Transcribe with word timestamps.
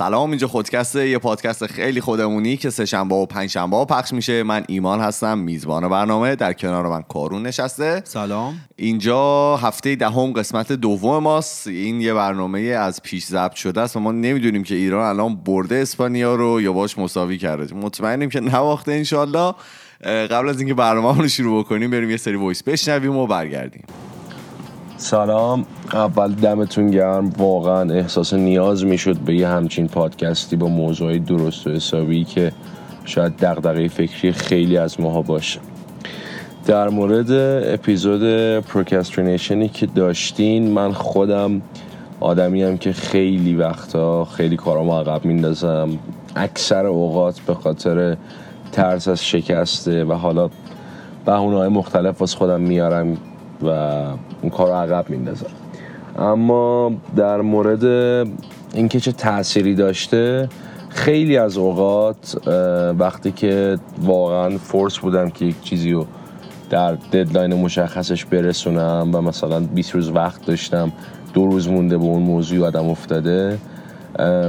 سلام 0.00 0.30
اینجا 0.30 0.48
خودکست 0.48 0.96
یه 0.96 1.18
پادکست 1.18 1.66
خیلی 1.66 2.00
خودمونی 2.00 2.56
که 2.56 2.70
سه 2.70 2.84
شنبه 2.84 3.14
و 3.14 3.26
پنج 3.26 3.50
شنبه 3.50 3.76
ها 3.76 3.84
پخش 3.84 4.12
میشه. 4.12 4.42
من 4.42 4.64
ایمان 4.68 5.00
هستم 5.00 5.38
میزبان 5.38 5.88
برنامه. 5.88 6.36
در 6.36 6.52
کنار 6.52 6.88
من 6.88 7.02
کارون 7.02 7.42
نشسته. 7.42 8.02
سلام. 8.04 8.54
اینجا 8.76 9.56
هفته 9.56 9.96
دهم 9.96 10.32
قسمت 10.32 10.72
دوم 10.72 11.22
ماست. 11.22 11.66
این 11.66 12.00
یه 12.00 12.14
برنامه 12.14 12.60
از 12.60 13.02
پیش 13.02 13.24
ضبط 13.24 13.54
شده 13.54 13.80
است 13.80 13.96
و 13.96 14.00
ما 14.00 14.12
نمی‌دونیم 14.12 14.62
که 14.62 14.74
ایران 14.74 15.06
الان 15.06 15.36
برده 15.36 15.76
اسپانیا 15.76 16.34
رو 16.34 16.60
یا 16.60 16.72
باش 16.72 16.98
مساوی 16.98 17.38
کرده. 17.38 17.74
مطمئنیم 17.74 18.28
که 18.28 18.40
نواخته 18.40 18.92
انشالله. 18.92 19.54
قبل 20.04 20.48
از 20.48 20.58
اینکه 20.58 20.74
برنامه 20.74 21.18
رو 21.18 21.28
شروع 21.28 21.64
بکنیم 21.64 21.90
بریم 21.90 22.10
یه 22.10 22.16
سری 22.16 22.36
وایس 22.36 22.62
بشنویم 22.62 23.16
و 23.16 23.26
برگردیم. 23.26 23.84
سلام. 25.00 25.64
اول 25.92 26.32
دمتون 26.32 26.90
گرم. 26.90 27.32
واقعا 27.38 27.94
احساس 27.94 28.34
نیاز 28.34 28.84
می‌شد 28.84 29.16
به 29.16 29.34
یه 29.34 29.48
همچین 29.48 29.88
پادکستی 29.88 30.56
با 30.56 30.68
موضوعی 30.68 31.18
درست 31.18 31.66
و 31.66 31.70
حسابی 31.70 32.24
که 32.24 32.52
شاید 33.04 33.36
دغدغه 33.36 33.88
فکری 33.88 34.32
خیلی 34.32 34.76
از 34.76 35.00
ماها 35.00 35.22
باشه. 35.22 35.60
در 36.66 36.88
مورد 36.88 37.30
اپیزود 37.74 38.22
پروکسترینیشنی 38.60 39.68
که 39.68 39.86
داشتین 39.86 40.70
من 40.70 40.92
خودم 40.92 41.62
آدمی 42.20 42.62
هم 42.62 42.78
که 42.78 42.92
خیلی 42.92 43.54
وقتا 43.54 44.24
خیلی 44.24 44.56
کارامو 44.56 44.98
عقب 44.98 45.24
میندازم 45.24 45.88
اکثر 46.36 46.86
اوقات 46.86 47.40
به 47.40 47.54
خاطر 47.54 48.16
ترس 48.72 49.08
از 49.08 49.24
شکسته 49.24 50.04
و 50.04 50.12
حالا 50.12 50.50
بهونه 51.26 51.56
های 51.56 51.68
مختلف 51.68 52.22
از 52.22 52.34
خودم 52.34 52.60
میارم. 52.60 53.16
و 53.62 53.68
اون 54.42 54.50
کار 54.50 54.66
رو 54.66 54.74
عقب 54.74 55.10
میندازم 55.10 55.46
اما 56.18 56.92
در 57.16 57.40
مورد 57.40 57.84
اینکه 58.74 59.00
چه 59.00 59.12
تأثیری 59.12 59.74
داشته 59.74 60.48
خیلی 60.88 61.36
از 61.36 61.56
اوقات 61.56 62.48
وقتی 62.98 63.32
که 63.32 63.78
واقعا 64.02 64.58
فورس 64.58 64.98
بودم 64.98 65.30
که 65.30 65.44
یک 65.44 65.60
چیزی 65.60 65.92
رو 65.92 66.06
در 66.70 66.92
ددلاین 66.94 67.54
مشخصش 67.54 68.24
برسونم 68.24 69.10
و 69.12 69.20
مثلا 69.20 69.60
20 69.60 69.94
روز 69.94 70.10
وقت 70.10 70.46
داشتم 70.46 70.92
دو 71.34 71.46
روز 71.46 71.68
مونده 71.68 71.98
به 71.98 72.04
اون 72.04 72.22
موضوع 72.22 72.66
آدم 72.66 72.88
افتاده 72.88 73.58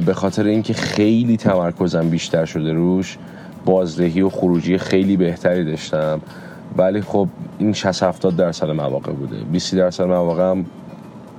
به 0.06 0.14
خاطر 0.14 0.45
اینکه 0.45 0.73
خیلی 0.73 1.38
تمرکزم 1.38 2.09
بیشتر 2.09 2.45
شده 2.45 2.73
روش 2.73 3.17
بازدهی 3.66 4.22
و 4.22 4.30
خروجی 4.30 4.78
خیلی 4.78 5.17
بهتری 5.17 5.66
داشتم. 5.66 6.22
ولی 6.77 7.02
خب 7.02 7.27
این 7.59 7.73
60 7.73 8.03
70 8.03 8.36
درصد 8.36 8.69
مواقع 8.69 9.11
بوده. 9.11 9.36
20 9.52 9.75
درصد 9.75 10.03
مواقع 10.03 10.52
هم 10.52 10.66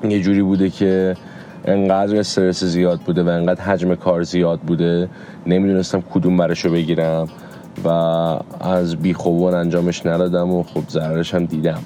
یه 0.04 0.20
جوری 0.20 0.42
بوده 0.42 0.70
که 0.70 1.16
انقدر 1.64 2.16
استرس 2.16 2.64
زیاد 2.64 3.00
بوده 3.00 3.22
و 3.22 3.28
انقدر 3.28 3.60
حجم 3.60 3.94
کار 3.94 4.22
زیاد 4.22 4.60
بوده. 4.60 5.08
نمی‌دونستم 5.46 6.02
کدوم 6.14 6.36
برشو 6.36 6.70
بگیرم 6.70 7.28
و 7.84 7.88
از 8.60 8.96
بیخوبان 8.96 9.54
انجامش 9.54 10.06
ندادم 10.06 10.50
و 10.50 10.62
خب 10.62 10.88
ضررش 10.88 11.34
هم 11.34 11.44
دیدم. 11.44 11.80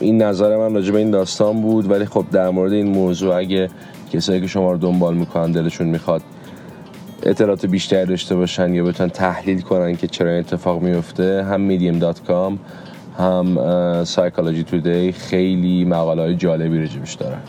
این 0.00 0.22
نظر 0.22 0.56
من 0.56 0.74
راجع 0.74 0.92
به 0.92 0.98
این 0.98 1.10
داستان 1.10 1.60
بود 1.60 1.90
ولی 1.90 2.04
خب 2.04 2.24
در 2.32 2.50
مورد 2.50 2.72
این 2.72 2.88
موضوع 2.88 3.36
اگه 3.36 3.68
کسایی 4.12 4.40
که 4.40 4.46
شما 4.46 4.72
رو 4.72 4.78
دنبال 4.78 5.14
می‌کنن 5.14 5.52
دلشون 5.52 5.86
می‌خواد 5.86 6.22
اطلاعات 7.22 7.66
بیشتری 7.66 8.06
داشته 8.06 8.36
باشن 8.36 8.74
یا 8.74 8.84
بتونن 8.84 9.10
تحلیل 9.10 9.60
کنن 9.60 9.96
که 9.96 10.06
چرا 10.06 10.30
اتفاق 10.30 10.82
میفته 10.82 11.44
هم 11.44 11.78
medium.com 11.78 12.58
هم 13.18 14.04
سایکولوژی 14.04 14.62
تودی 14.62 15.12
خیلی 15.12 15.84
مقاله 15.84 16.22
های 16.22 16.34
جالبی 16.34 16.78
رجبش 16.78 17.14
دارن. 17.14 17.40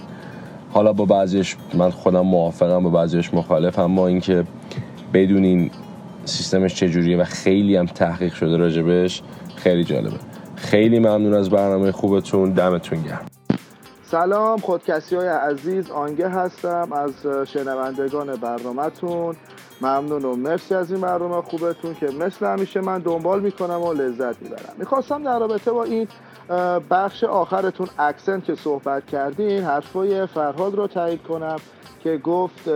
حالا 0.71 0.93
با 0.93 1.05
بعضیش 1.05 1.55
من 1.73 1.89
خودم 1.89 2.21
موافقم 2.21 2.83
با 2.83 2.89
بعضیش 2.89 3.33
مخالف 3.33 3.79
اما 3.79 4.07
اینکه 4.07 4.43
بدونین 5.13 5.71
سیستمش 6.25 6.75
چجوریه 6.75 7.17
و 7.17 7.23
خیلی 7.23 7.75
هم 7.75 7.85
تحقیق 7.85 8.33
شده 8.33 8.57
راجبش 8.57 9.21
خیلی 9.55 9.83
جالبه. 9.83 10.17
خیلی 10.55 10.99
ممنون 10.99 11.33
از 11.33 11.49
برنامه 11.49 11.91
خوبتون. 11.91 12.49
دمتون 12.49 13.01
گرم. 13.01 13.25
سلام 14.03 14.59
خودکسی 14.59 15.15
های 15.15 15.27
عزیز 15.27 15.91
آنگه 15.91 16.29
هستم 16.29 16.89
از 16.93 17.47
شنوندگان 17.47 18.35
برنامهتون. 18.35 19.35
ممنون 19.81 20.25
و 20.25 20.35
مرسی 20.35 20.75
از 20.75 20.91
این 20.91 21.01
برنامه 21.01 21.41
خوبتون 21.41 21.93
که 21.93 22.05
مثل 22.05 22.45
همیشه 22.45 22.81
من 22.81 22.99
دنبال 22.99 23.41
می‌کنم 23.41 23.81
و 23.81 23.93
لذت 23.93 24.41
می‌برم. 24.41 24.73
می‌خواستم 24.77 25.23
در 25.23 25.39
رابطه 25.39 25.71
با 25.71 25.83
این 25.83 26.07
بخش 26.89 27.23
آخرتون 27.23 27.87
اکسنت 27.99 28.43
که 28.43 28.55
صحبت 28.55 29.05
کردین 29.05 29.63
حرفای 29.63 30.25
فرهاد 30.25 30.75
رو 30.75 30.87
تایید 30.87 31.23
کنم 31.23 31.55
که 32.03 32.17
گفت 32.17 32.67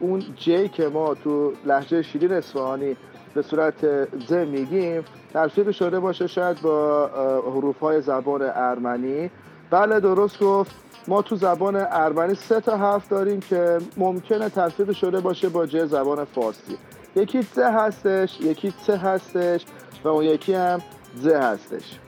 اون 0.00 0.22
جی 0.36 0.68
که 0.68 0.88
ما 0.88 1.14
تو 1.14 1.52
لحجه 1.66 2.02
شیرین 2.02 2.32
اصفهانی 2.32 2.96
به 3.34 3.42
صورت 3.42 4.04
ز 4.28 4.32
میگیم 4.32 5.04
ترفیق 5.32 5.70
شده 5.70 6.00
باشه 6.00 6.26
شاید 6.26 6.62
با 6.62 7.06
حروف 7.54 7.78
های 7.78 8.00
زبان 8.00 8.42
ارمنی. 8.42 9.30
بله 9.70 10.00
درست 10.00 10.40
گفت. 10.40 10.70
ما 11.08 11.22
تو 11.22 11.36
زبان 11.36 11.76
ارمنی 11.76 12.34
سه 12.34 12.60
تا 12.60 12.76
حرف 12.76 13.08
داریم 13.08 13.40
که 13.40 13.78
ممکنه 13.96 14.48
تلفیق 14.48 14.92
شده 14.92 15.20
باشه 15.20 15.48
با 15.48 15.66
جه 15.66 15.86
زبان 15.86 16.24
فارسی. 16.24 16.78
یکی 17.16 17.42
ت 17.42 17.58
هستش 17.58 18.40
یکی 18.40 18.74
ت 18.86 18.90
هستش 18.90 19.66
و 20.04 20.08
اون 20.08 20.24
یکی 20.24 20.54
هم 20.54 20.82
ز 21.16 21.26
هستش. 21.26 21.98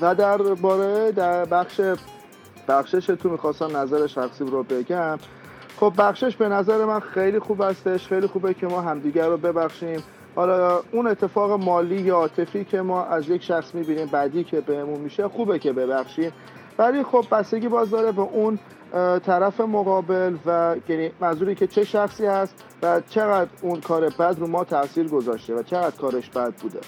و 0.00 0.14
در 0.14 0.36
باره 0.36 1.12
در 1.12 1.44
بخش 1.44 1.80
بخشش 2.68 3.06
تو 3.06 3.28
می‌خواستم 3.28 3.76
نظر 3.76 4.06
شخصی 4.06 4.44
رو 4.44 4.62
بگم. 4.62 5.18
خب 5.80 5.92
بخشش 5.98 6.36
به 6.36 6.48
نظر 6.48 6.84
من 6.84 7.00
خیلی 7.00 7.38
خوب 7.38 7.62
هستش 7.62 8.06
خیلی 8.08 8.26
خوبه 8.26 8.54
که 8.54 8.66
ما 8.66 8.80
همدیگر 8.80 9.28
رو 9.28 9.36
ببخشیم. 9.36 10.02
حالا 10.34 10.82
اون 10.92 11.06
اتفاق 11.06 11.52
مالی 11.52 12.00
یا 12.00 12.16
عاطفی 12.16 12.64
که 12.64 12.82
ما 12.82 13.04
از 13.04 13.28
یک 13.28 13.42
شخص 13.42 13.74
می‌بینیم 13.74 14.06
بعدی 14.06 14.44
که 14.44 14.60
بهمون 14.60 15.00
میشه 15.00 15.28
خوبه 15.28 15.58
که 15.58 15.72
ببخشیم. 15.72 16.32
ولی 16.80 17.02
خب 17.02 17.24
بستگی 17.30 17.68
باز 17.68 17.90
داره 17.90 18.12
به 18.12 18.22
اون 18.22 18.58
طرف 19.26 19.60
مقابل 19.60 20.36
و 20.46 20.76
یعنی 20.88 21.10
منظوری 21.20 21.54
که 21.54 21.66
چه 21.66 21.84
شخصی 21.84 22.26
هست 22.26 22.54
و 22.82 23.00
چقدر 23.08 23.50
اون 23.62 23.80
کار 23.80 24.08
بد 24.08 24.36
رو 24.38 24.46
ما 24.46 24.64
تاثیر 24.64 25.08
گذاشته 25.08 25.54
و 25.54 25.62
چقدر 25.62 25.96
کارش 25.96 26.30
بد 26.30 26.52
بوده. 26.54 26.80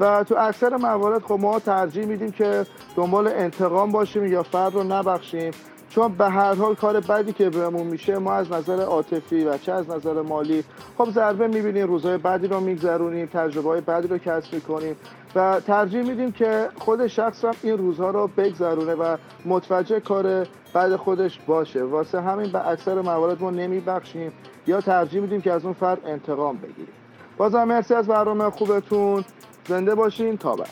و 0.00 0.24
تو 0.24 0.36
اکثر 0.38 0.76
موارد 0.76 1.22
خب 1.22 1.38
ما 1.40 1.58
ترجیح 1.58 2.06
میدیم 2.06 2.32
که 2.32 2.66
دنبال 2.96 3.28
انتقام 3.28 3.92
باشیم 3.92 4.26
یا 4.26 4.42
فرد 4.42 4.74
رو 4.74 4.82
نبخشیم. 4.82 5.50
چون 5.88 6.12
به 6.12 6.28
هر 6.28 6.54
حال 6.54 6.74
کار 6.74 7.00
بدی 7.00 7.32
که 7.32 7.50
بهمون 7.50 7.86
میشه 7.86 8.18
ما 8.18 8.32
از 8.32 8.52
نظر 8.52 8.80
عاطفی 8.80 9.44
و 9.44 9.58
چه 9.58 9.72
از 9.72 9.90
نظر 9.90 10.22
مالی 10.22 10.64
خب 10.98 11.10
ضربه 11.10 11.48
می‌بینیم 11.48 11.86
روزهای 11.86 12.18
بعدی 12.18 12.46
رو 12.46 12.60
میگذرونیم 12.60 13.26
تجربه 13.26 13.68
های 13.68 13.80
بعدی 13.80 14.08
رو 14.08 14.18
کسب 14.18 14.54
می‌کنیم. 14.54 14.96
و 15.34 15.60
ترجیح 15.60 16.02
میدیم 16.02 16.32
که 16.32 16.68
خود 16.78 17.06
شخص 17.06 17.44
هم 17.44 17.54
این 17.62 17.78
روزها 17.78 18.10
رو 18.10 18.30
بگذرونه 18.36 18.94
و 18.94 19.16
متوجه 19.44 20.00
کار 20.00 20.46
بعد 20.72 20.96
خودش 20.96 21.38
باشه. 21.46 21.82
واسه 21.82 22.20
همین 22.20 22.52
به 22.52 22.68
اکثر 22.68 23.00
موارد 23.00 23.42
ما 23.42 23.50
نمیبخشیم 23.50 24.32
یا 24.66 24.80
ترجیح 24.80 25.20
میدیم 25.20 25.40
که 25.40 25.52
از 25.52 25.64
اون 25.64 25.74
فرد 25.74 25.98
انتقام 26.06 26.56
بگیریم. 26.56 26.94
بازم 27.36 27.64
مرسی 27.64 27.94
از 27.94 28.06
برنامه 28.06 28.50
خوبتون. 28.50 29.24
زنده 29.68 29.94
باشین. 29.94 30.36
تا 30.36 30.56
بعد. 30.56 30.70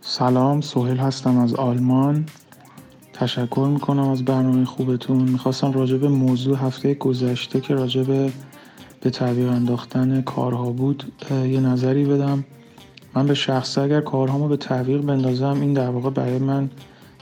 سلام 0.00 0.60
سوهل 0.60 0.96
هستم 0.96 1.38
از 1.38 1.54
آلمان. 1.54 2.26
تشکر 3.12 3.68
می‌کنم 3.72 4.08
از 4.08 4.24
برنامه 4.24 4.64
خوبتون. 4.64 5.22
می‌خواستم 5.22 5.72
راجع 5.72 5.96
به 5.96 6.08
موضوع 6.08 6.56
هفته 6.56 6.94
گذشته 6.94 7.60
که 7.60 7.74
راجع 7.74 8.02
به 8.02 8.32
به 9.02 9.10
تعویق 9.10 9.48
انداختن 9.48 10.22
کارها 10.22 10.70
بود 10.70 11.12
یه 11.30 11.60
نظری 11.60 12.04
بدم. 12.04 12.44
من 13.14 13.26
به 13.26 13.34
شخصه 13.34 13.80
اگر 13.80 14.00
کارهامو 14.00 14.48
به 14.48 14.56
تعویق 14.56 15.00
بندازم 15.00 15.60
این 15.60 15.72
در 15.72 15.88
واقع 15.88 16.10
برای 16.10 16.38
من 16.38 16.70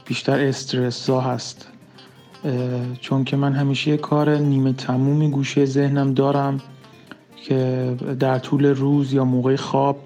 بیشتر 0.05 0.39
استرسزا 0.39 1.21
هست. 1.21 1.67
چون 2.99 3.23
که 3.23 3.37
من 3.37 3.53
همیشه 3.53 3.91
یه 3.91 3.97
کار 3.97 4.37
نیمه 4.37 4.73
تمومی 4.73 5.31
گوشه 5.31 5.65
ذهنم 5.65 6.13
دارم 6.13 6.61
که 7.35 7.95
در 8.19 8.39
طول 8.39 8.65
روز 8.65 9.13
یا 9.13 9.25
موقع 9.25 9.55
خواب 9.55 9.99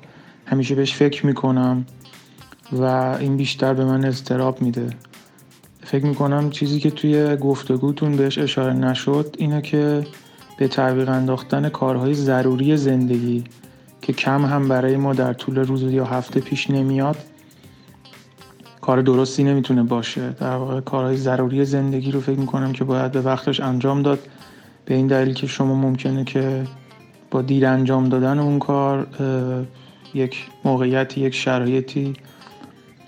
همیشه 0.46 0.76
بهش 0.76 0.94
فکر 0.94 1.26
می‌کنم 1.26 1.86
و 2.72 2.84
این 3.20 3.38
بیشتر 3.38 3.74
به 3.74 3.86
من 3.86 4.06
اضطراب 4.06 4.62
میده. 4.62 4.90
فکر 5.84 6.06
می‌کنم 6.06 6.50
چیزی 6.50 6.80
که 6.80 6.92
توی 6.92 7.36
گفتگوتون 7.36 8.16
بهش 8.16 8.38
اشاره 8.38 8.74
نشد 8.74 9.36
اینه 9.38 9.62
که 9.62 10.08
به 10.58 10.68
تعویق 10.68 11.10
انداختن 11.10 11.70
کارهای 11.70 12.14
ضروری 12.14 12.78
زندگی 12.78 13.44
که 14.02 14.14
کم 14.14 14.46
هم 14.46 14.68
برای 14.68 14.98
ما 14.98 15.14
در 15.14 15.34
طول 15.34 15.58
روز 15.58 15.82
یا 15.82 16.06
هفته 16.06 16.40
پیش 16.40 16.70
نمیاد 16.70 17.18
کار 18.82 19.02
درستی 19.02 19.44
نمی‌تونه 19.44 19.84
باشه. 19.84 20.30
در 20.30 20.56
واقع 20.56 20.82
کارهای 20.82 21.18
ضروری 21.18 21.66
زندگی 21.66 22.12
رو 22.12 22.22
فکر 22.22 22.40
می‌کنم 22.40 22.74
که 22.74 22.84
باید 22.84 23.12
به 23.12 23.22
وقتش 23.22 23.60
انجام 23.60 24.02
داد. 24.02 24.20
به 24.86 24.96
این 24.96 25.08
دلیل 25.08 25.34
که 25.34 25.48
شما 25.48 25.76
ممکنه 25.76 26.24
که 26.24 26.64
با 27.32 27.42
دیر 27.42 27.66
انجام 27.66 28.10
دادن 28.10 28.40
اون 28.40 28.60
کار 28.60 29.08
یک 30.14 30.48
موقعیتی 30.66 31.22
یک 31.22 31.36
شرایطی 31.36 32.14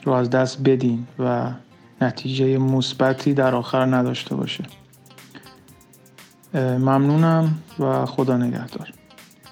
رو 0.03 0.13
از 0.13 0.29
دست 0.29 0.63
بدین 0.63 1.07
و 1.19 1.51
نتیجه 2.01 2.57
مثبتی 2.57 3.33
در 3.33 3.55
آخر 3.55 3.95
نداشته 3.95 4.35
باشه. 4.35 4.63
ممنونم 6.57 7.59
و 7.79 8.05
خدا 8.05 8.37
نگهدار. 8.37 8.89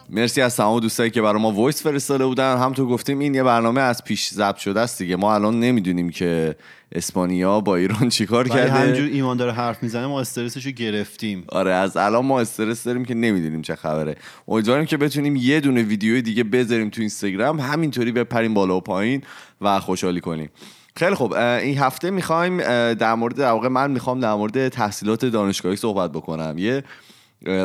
مرسی 0.09 0.41
از 0.41 0.55
تمام 0.55 0.79
دوستایی 0.79 1.11
که 1.11 1.21
برای 1.21 1.41
ما 1.41 1.51
وایس 1.51 1.83
فرستاده 1.83 2.25
بودن. 2.25 2.57
همونطور 2.57 2.87
گفتیم 2.87 3.19
این 3.19 3.35
یه 3.35 3.43
برنامه 3.43 3.81
از 3.81 4.03
پیش 4.03 4.29
ضبط 4.29 4.57
شده 4.57 4.79
است 4.79 4.99
دیگه. 4.99 5.15
ما 5.15 5.35
الان 5.35 5.59
نمی‌دونیم 5.59 6.09
که 6.09 6.55
اسپانیا 6.91 7.59
با 7.59 7.75
ایران 7.75 8.09
چیکار 8.09 8.47
کرده. 8.47 8.71
همینجور 8.71 9.05
ایمان 9.05 9.37
داره 9.37 9.51
حرف 9.51 9.83
می‌زنه 9.83 10.07
ما 10.07 10.19
استرسشو 10.19 10.71
گرفتیم. 10.71 11.43
آره 11.49 11.71
از 11.71 11.97
الان 11.97 12.25
ما 12.25 12.39
استرس 12.39 12.83
داریم 12.83 13.05
که 13.05 13.13
نمی‌دونیم 13.13 13.61
چه 13.61 13.75
خبره. 13.75 14.15
امیدواریم 14.47 14.85
که 14.85 14.97
بتونیم 14.97 15.35
یه 15.35 15.59
دونه 15.59 15.81
ویدیو 15.81 16.21
دیگه 16.21 16.43
بذاریم 16.43 16.89
تو 16.89 17.01
اینستاگرام. 17.01 17.59
همینطوری 17.59 18.11
بپریم 18.11 18.53
بالا 18.53 18.77
و 18.77 18.81
پایین 18.81 19.21
و 19.61 19.79
خوشحالی 19.79 20.21
کنیم. 20.21 20.49
خیلی 20.97 21.15
خوب. 21.15 21.33
این 21.33 21.77
هفته 21.77 22.09
می‌خوایم 22.09 22.57
در 22.93 23.15
مورد 23.15 23.35
در 23.35 23.51
واقع 23.51 23.67
من 23.67 23.91
می‌خوام 23.91 24.19
در 24.19 24.33
مورد 24.33 24.69
تحصیلات 24.69 25.25
دانشگاهی 25.25 25.75
صحبت 25.75 26.11
بکنم. 26.11 26.57
یه 26.57 26.83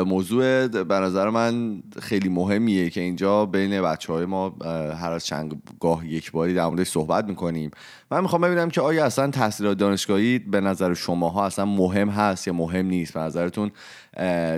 موضوع 0.05 0.67
به 0.67 0.95
نظر 0.95 1.29
من 1.29 1.83
خیلی 1.99 2.29
مهمیه 2.29 2.89
که 2.89 3.01
اینجا 3.01 3.45
بین 3.45 3.81
بچه 3.81 4.13
های 4.13 4.25
ما 4.25 4.55
هر 5.01 5.11
از 5.11 5.25
چند 5.25 5.61
گاه 5.79 6.07
یک 6.07 6.31
باری 6.31 6.53
در 6.53 6.65
موردش 6.65 6.87
صحبت 6.87 7.25
می‌کنیم. 7.25 7.71
من 8.11 8.21
می‌خوام 8.21 8.41
ببینم 8.41 8.69
که 8.69 8.81
آیا 8.81 9.05
اصلا 9.05 9.31
تحصیلات 9.31 9.77
دانشگاهی 9.77 10.39
به 10.39 10.61
نظر 10.61 10.93
شماها 10.93 11.45
اصلا 11.45 11.65
مهم 11.65 12.09
هست 12.09 12.47
یا 12.47 12.53
مهم 12.53 12.85
نیست؟ 12.85 13.13
به 13.13 13.19
نظرتون 13.19 13.71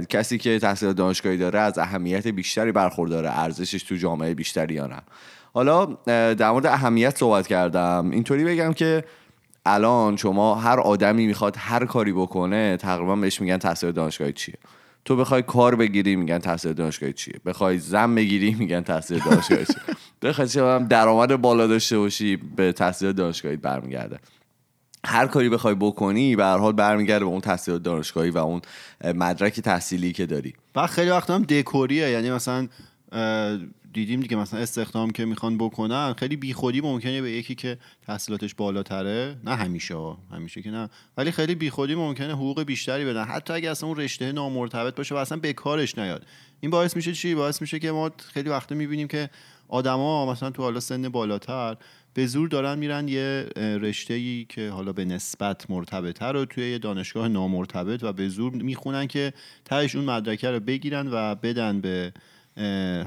کسی 0.10 0.38
که 0.38 0.60
تحصیلات 0.60 0.96
دانشگاهی 0.96 1.38
داره 1.38 1.60
از 1.60 1.78
اهمیت 1.78 2.28
بیشتری 2.28 2.72
برخورداره 2.72 3.40
ارزشش 3.40 3.84
تو 3.84 3.96
جامعه 3.96 4.34
بیشتری 4.34 4.74
یا 4.74 4.88
نه؟ 4.88 5.02
حالا 5.54 5.86
در 6.34 6.52
مورد 6.52 6.66
اهمیت 6.66 7.18
صحبت 7.18 7.48
کردم. 7.48 8.10
اینطوری 8.12 8.44
بگم 8.44 8.74
که 8.74 9.04
الان 9.66 10.18
شما 10.18 10.56
هر 10.56 10.80
آدمی 10.80 11.28
می‌خواد 11.28 11.56
هر 11.60 11.86
کاری 11.86 12.14
بکنه 12.14 12.78
تقریبا 12.78 13.16
بهش 13.16 13.42
میگن 13.42 13.58
تحصیل 13.58 13.92
دانشگاهی 13.92 14.34
چیه. 14.34 14.56
تو 15.06 15.16
بخوای 15.16 15.42
کار 15.42 15.76
بگیری 15.76 16.16
میگن 16.16 16.40
تحصیل 16.40 16.74
دانشگاهی 16.74 17.14
چیه. 17.14 17.36
بخوای 17.46 17.78
زن 17.78 18.16
بگیری 18.16 18.56
میگن 18.60 18.82
تحصیل 18.82 19.20
دانشگاهی 19.20 19.66
چیه. 19.66 19.76
بخوای 20.22 20.48
چه 20.48 20.80
درآمد 20.80 21.42
بالا 21.42 21.68
داشته 21.68 21.98
باشی 21.98 22.36
به 22.36 22.72
تحصیل 22.72 23.12
دانشگاهی 23.12 23.58
برمیگرده. 23.58 24.20
هر 25.06 25.28
کاری 25.28 25.50
بخوای 25.50 25.76
بکنی 25.76 26.36
به 26.36 26.44
هر 26.44 26.58
حال 26.58 26.74
برمیگرده 26.74 27.26
به 27.26 27.32
اون 27.32 27.42
تحصیل 27.42 27.78
دانشگاهی 27.78 28.30
و 28.30 28.38
اون 28.38 28.62
مدرک 29.04 29.60
تحصیلی 29.60 30.14
که 30.14 30.26
داری. 30.26 30.54
و 30.76 30.88
خیلی 30.88 31.10
وقت 31.10 31.30
هم 31.30 31.44
دکوریه. 31.44 32.10
یعنی 32.10 32.32
مثلا 32.32 32.68
دیدیم 33.94 34.20
دیگه 34.20 34.38
مثلا 34.38 34.60
استخدام 34.60 35.12
که 35.12 35.26
می‌خوان 35.26 35.58
بکنن 35.58 36.14
خیلی 36.14 36.36
بیخودی 36.36 36.82
ممکنه 36.82 37.22
به 37.22 37.32
یکی 37.32 37.56
که 37.56 37.78
تحصیلاتش 38.02 38.56
بالاتره. 38.56 39.36
نه 39.44 39.56
همیشه 39.56 39.96
همیشه 40.32 40.62
که 40.62 40.72
نه. 40.72 40.90
ولی 41.18 41.32
خیلی 41.32 41.56
بیخودی 41.56 41.96
ممکنه 41.96 42.34
حقوق 42.34 42.64
بیشتری 42.64 43.06
بدن. 43.06 43.24
حتی 43.24 43.54
اگه 43.54 43.72
اصلا 43.72 43.90
اون 43.90 43.98
رشته 43.98 44.32
نامرتبط 44.32 44.96
باشه 44.96 45.16
و 45.16 45.18
اصلا 45.18 45.38
به 45.38 45.54
کارش 45.54 45.98
نیاد. 45.98 46.26
این 46.60 46.72
باعث 46.72 46.96
میشه 46.96 47.14
چی؟ 47.14 47.36
باعث 47.36 47.62
میشه 47.62 47.80
که 47.80 47.92
ما 47.92 48.12
خیلی 48.34 48.50
وقتا 48.50 48.76
می‌بینیم 48.76 49.08
که 49.08 49.30
آدما 49.68 50.32
مثلا 50.32 50.50
تو 50.50 50.64
حالا 50.64 50.80
سن 50.80 51.10
بالاتر 51.10 51.78
به 52.14 52.26
زور 52.26 52.48
دارن 52.48 52.80
میرن 52.80 53.08
یه 53.08 53.50
رشته 53.56 54.14
ای 54.14 54.46
که 54.50 54.70
حالا 54.70 54.94
به 54.94 55.06
نسبت 55.06 55.70
مرتبطه 55.70 56.26
رو 56.26 56.46
توی 56.46 56.72
یه 56.72 56.78
دانشگاه 56.78 57.28
نامرتبط 57.28 58.04
و 58.04 58.14
به 58.14 58.30
زور 58.30 58.54
می‌خونن 58.54 59.08
که 59.08 59.34
تهش 59.66 59.96
اون 59.96 60.06
مدرکه 60.06 60.50
رو 60.50 60.60
بگیرن 60.60 61.08
و 61.12 61.36
بدن 61.36 61.82
به 61.82 62.14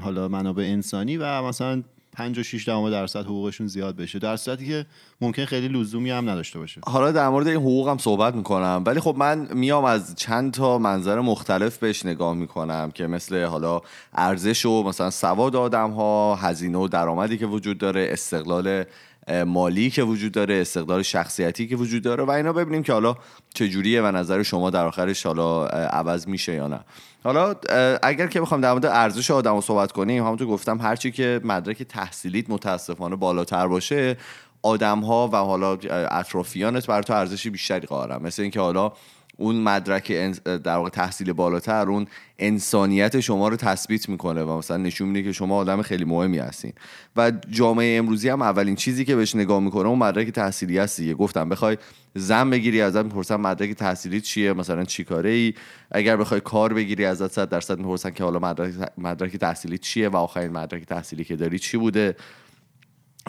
حالا 0.01 0.27
منابع 0.27 0.63
انسانی 0.63 1.17
و 1.17 1.41
مثلا 1.41 1.83
5 2.17 2.39
و 2.39 2.43
6 2.43 2.67
درصد 2.67 3.25
حقوقشون 3.25 3.67
زیاد 3.67 3.95
بشه. 3.95 4.19
در 4.19 4.35
صورتی 4.35 4.67
که 4.67 4.85
ممکن 5.21 5.45
خیلی 5.45 5.67
لزومی 5.67 6.09
هم 6.09 6.29
نداشته 6.29 6.59
باشه. 6.59 6.81
حالا 6.85 7.11
در 7.11 7.29
مورد 7.29 7.47
این 7.47 7.57
حقوق 7.57 7.89
هم 7.89 7.97
صحبت 7.97 8.35
می‌کنم. 8.35 8.83
ولی 8.85 8.99
خب 8.99 9.15
من 9.17 9.47
میام 9.53 9.83
از 9.83 10.15
چند 10.15 10.53
تا 10.53 10.77
منظر 10.77 11.19
مختلف 11.19 11.77
بهش 11.77 12.05
نگاه 12.05 12.33
می‌کنم 12.33 12.91
که 12.91 13.07
مثل 13.07 13.43
حالا 13.43 13.81
ارزش 14.13 14.65
و 14.65 14.83
مثلا 14.83 15.09
سواد 15.09 15.55
آدم 15.55 15.91
ها 15.91 16.35
هزینه 16.35 16.77
و 16.77 16.87
درآمدی 16.87 17.37
که 17.37 17.45
وجود 17.45 17.77
داره 17.77 18.07
استقلال 18.11 18.83
مالی 19.45 19.89
که 19.89 20.03
وجود 20.03 20.31
داره 20.31 20.55
استقلال 20.55 21.01
شخصیتی 21.01 21.67
که 21.67 21.75
وجود 21.75 22.03
داره 22.03 22.23
و 22.23 22.31
اینا 22.31 22.53
ببینیم 22.53 22.83
که 22.83 22.93
حالا 22.93 23.15
چجوریه 23.53 24.01
و 24.01 24.05
نظر 24.05 24.43
شما 24.43 24.69
در 24.69 24.85
آخرش 24.85 25.25
حالا 25.25 25.65
عوض 25.67 26.27
میشه 26.27 26.53
یا 26.53 26.67
نه. 26.67 26.79
حالا 27.23 27.55
اگر 28.03 28.27
که 28.27 28.41
بخوام 28.41 28.61
در 28.61 28.71
مورد 28.71 28.85
ارزش 28.85 29.31
آدم 29.31 29.61
صحبت 29.61 29.91
کنیم 29.91 30.23
همونطور 30.23 30.47
گفتم 30.47 30.81
هرچی 30.81 31.11
که 31.11 31.41
مدرک 31.43 31.83
تحصیلیت 31.83 32.49
متاسفانه 32.49 33.15
بالاتر 33.15 33.67
باشه 33.67 34.17
آدم 34.61 34.99
ها 34.99 35.29
و 35.33 35.35
حالا 35.35 35.71
اطرافیانت 36.11 36.87
بر 36.87 37.01
تو 37.01 37.13
ارزشی 37.13 37.49
بیشتری 37.49 37.87
قائلن. 37.87 38.21
مثل 38.21 38.41
اینکه 38.41 38.59
حالا 38.59 38.91
اون 39.37 39.55
مدرک 39.55 40.11
در 40.43 40.75
واقع 40.75 40.89
تحصیل 40.89 41.33
بالاتر 41.33 41.89
اون 41.89 42.07
انسانیت 42.39 43.19
شما 43.19 43.47
رو 43.47 43.55
تثبیت 43.55 44.09
می‌کنه 44.09 44.43
و 44.43 44.57
مثلا 44.57 44.77
نشون 44.77 45.09
میده 45.09 45.23
که 45.23 45.31
شما 45.31 45.57
آدم 45.57 45.81
خیلی 45.81 46.05
مهمی 46.05 46.37
هستین. 46.37 46.73
و 47.15 47.31
جامعه 47.49 47.97
امروزی 47.97 48.29
هم 48.29 48.41
اولین 48.41 48.75
چیزی 48.75 49.05
که 49.05 49.15
بهش 49.15 49.35
نگاه 49.35 49.59
می‌کنه 49.59 49.87
اون 49.87 49.99
مدرک 49.99 50.29
تحصیلی 50.29 50.77
هست 50.77 50.99
دیگه. 50.99 51.13
گفتم 51.13 51.49
بخوای 51.49 51.77
زن 52.15 52.49
بگیری 52.49 52.81
ازت 52.81 53.03
می‌پرسن 53.03 53.35
مدرک 53.35 53.71
تحصیلی 53.71 54.21
چیه؟ 54.21 54.53
مثلا 54.53 54.83
چی 54.83 55.03
کاره 55.03 55.29
ای 55.29 55.53
اگر 55.91 56.17
بخوای 56.17 56.41
کار 56.41 56.73
بگیری 56.73 57.05
ازت 57.05 57.31
100 57.31 57.49
درصد 57.49 57.77
می‌پرسن 57.79 58.09
که 58.09 58.23
حالا 58.23 58.39
مدرک 58.39 58.73
مدرک 58.97 59.35
تحصیلی 59.37 59.77
چیه 59.77 60.09
و 60.09 60.15
آخرین 60.15 60.51
مدرک 60.51 60.85
تحصیلی 60.85 61.23
که 61.23 61.35
داری 61.35 61.59
چی 61.59 61.77
بوده؟ 61.77 62.15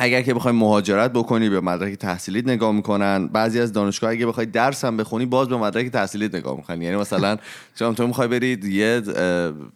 اگر 0.01 0.23
که 0.23 0.35
بخوای 0.35 0.55
مهاجرت 0.55 1.13
بکنی 1.13 1.49
به 1.49 1.61
مدرک 1.61 1.95
تحصیلیت 1.95 2.49
نگاه 2.49 2.73
می‌کنن. 2.73 3.29
بعضی 3.29 3.61
از 3.61 3.73
دانشگاه 3.73 4.11
اگه 4.11 4.27
بخوای 4.27 4.47
درس 4.47 4.85
هم 4.85 4.97
بخونی 4.97 5.27
باز 5.27 5.49
به 5.49 5.57
مدرک 5.57 5.87
تحصیلیت 5.87 6.35
نگاه 6.35 6.57
می‌کنن. 6.57 6.83
یعنی 6.83 6.97
مثلا 6.97 7.37
چون 7.75 7.95
تو 7.95 8.07
می‌خوای 8.07 8.29
برید 8.29 8.65
یه 8.65 9.03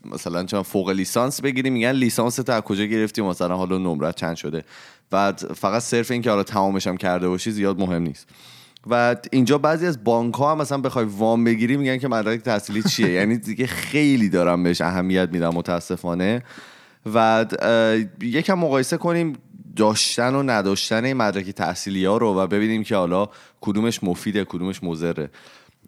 مثلا 0.05 0.45
چون 0.45 0.63
فوق 0.63 0.91
لیسانس 0.91 1.41
بگیری 1.41 1.71
میگن 1.71 1.93
لیسانس 1.93 2.37
تو 2.37 2.53
از 2.53 2.63
کجا 2.63 2.85
گرفتی؟ 2.85 3.23
مثلا 3.23 3.57
حالا 3.57 3.79
نمرت 3.79 4.17
چند 4.17 4.37
شده؟ 4.37 4.65
و 5.13 5.33
فقط 5.33 5.83
صرف 5.83 6.11
این 6.11 6.23
که 6.23 6.31
حالا 6.31 6.43
تمامش 6.43 6.87
هم 6.87 6.97
کرده 6.97 7.29
باشی 7.29 7.51
زیاد 7.51 7.79
مهم 7.79 8.03
نیست. 8.03 8.29
و 8.91 9.17
اینجا 9.31 9.59
بعضی 9.59 9.87
از 9.87 10.05
بانک 10.05 10.35
ها 10.35 10.53
هم 10.53 10.59
مثلا 10.59 10.79
بخوای 10.79 11.05
وام 11.05 11.45
بگیری 11.45 11.77
میگن 11.77 11.99
که 11.99 12.09
مدرک 12.09 12.41
تحصیلی 12.41 12.83
چیه؟ 12.83 13.11
یعنی 13.19 13.39
دیگه 13.39 13.67
خیلی 13.67 14.29
دارم 14.29 14.63
بهش 14.63 14.81
اهمیت 14.81 15.29
میدم 15.33 15.49
متاسفانه. 15.49 16.43
و 17.15 17.47
یکم 18.21 18.55
مقایسه 18.55 18.97
کنیم 18.97 19.33
داشتن 19.77 20.35
و 20.35 20.43
نداشتن 20.43 21.05
این 21.05 21.17
مدرک 21.17 21.51
تحصیلی 21.51 22.05
ها 22.05 22.17
رو 22.17 22.35
و 22.35 22.47
ببینیم 22.47 22.85
که 22.85 22.97
حالا 22.97 23.29
کدومش 23.61 24.05
مفیده 24.05 24.45
کدومش 24.45 24.85
مضره. 24.85 25.31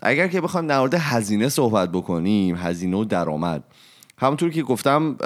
اگر 0.03 0.29
که 0.29 0.41
بخوایم 0.41 0.67
در 0.67 0.79
مورد 0.79 0.95
هزینه 0.95 1.49
صحبت 1.49 1.93
بکنیم 1.93 2.57
هزینه 2.57 2.97
و 2.97 3.05
درآمد. 3.05 3.65
همونطور 4.19 4.51
که 4.51 4.63
گفتم 4.63 5.17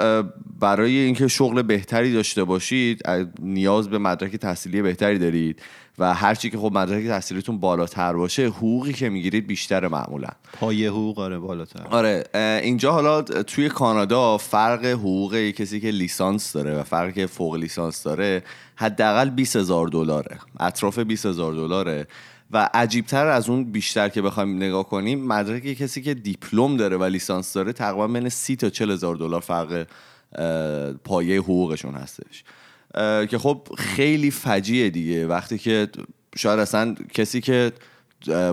برای 0.59 0.97
اینکه 0.97 1.27
شغل 1.27 1.61
بهتری 1.61 2.13
داشته 2.13 2.43
باشید 2.43 3.01
نیاز 3.41 3.89
به 3.89 3.97
مدرک 3.97 4.35
تحصیلی 4.35 4.81
بهتری 4.81 5.19
دارید 5.19 5.61
و 5.99 6.13
هرچی 6.13 6.49
که 6.49 6.57
خب 6.57 6.71
مدرک 6.73 7.07
تحصیلیتون 7.07 7.59
بالاتر 7.59 8.13
باشه 8.13 8.47
حقوقی 8.47 8.93
که 8.93 9.09
می‌گیرید 9.09 9.47
بیشتر 9.47 9.87
معمولا. 9.87 10.27
پایه 10.53 10.89
حقوق 10.89 11.19
آره 11.19 11.39
بالاتر. 11.39 11.87
آره 11.89 12.23
اینجا 12.63 12.91
حالا 12.91 13.21
توی 13.21 13.69
کانادا 13.69 14.37
فرق 14.37 14.85
حقوق 14.85 15.35
کسی 15.35 15.79
که 15.79 15.91
لیسانس 15.91 16.53
داره 16.53 16.79
و 16.79 16.83
فرق 16.83 17.13
که 17.13 17.25
فوق 17.25 17.55
لیسانس 17.55 18.03
داره 18.03 18.43
حداقل 18.75 19.29
20 19.29 19.55
هزار 19.55 19.87
دلاره. 19.87 20.39
اطراف 20.59 20.99
20 20.99 21.25
هزار 21.25 21.53
دلاره. 21.53 22.07
و 22.51 22.69
عجیبتر 22.73 23.27
از 23.27 23.49
اون 23.49 23.63
بیشتر 23.63 24.09
که 24.09 24.21
بخوایم 24.21 24.55
نگاه 24.55 24.89
کنیم 24.89 25.27
مدرک 25.27 25.63
کسی 25.63 26.01
که 26.01 26.13
دیپلم 26.13 26.77
داره 26.77 26.97
و 26.97 27.03
لیسانس 27.03 27.53
داره 27.53 27.73
تقریبا 27.73 28.07
بین 28.07 28.29
30 28.29 28.55
تا 28.55 28.69
40 28.69 28.91
هزار 28.91 29.15
دلار 29.15 29.41
فرق 29.41 29.87
پایه 31.03 31.39
حقوقشون 31.39 31.93
هستش. 31.95 32.43
که 33.29 33.37
خب 33.37 33.67
خیلی 33.77 34.31
فجیه 34.31 34.89
دیگه. 34.89 35.27
وقتی 35.27 35.57
که 35.57 35.87
شاید 36.37 36.59
اصلا 36.59 36.95
کسی 37.13 37.41
که 37.41 37.71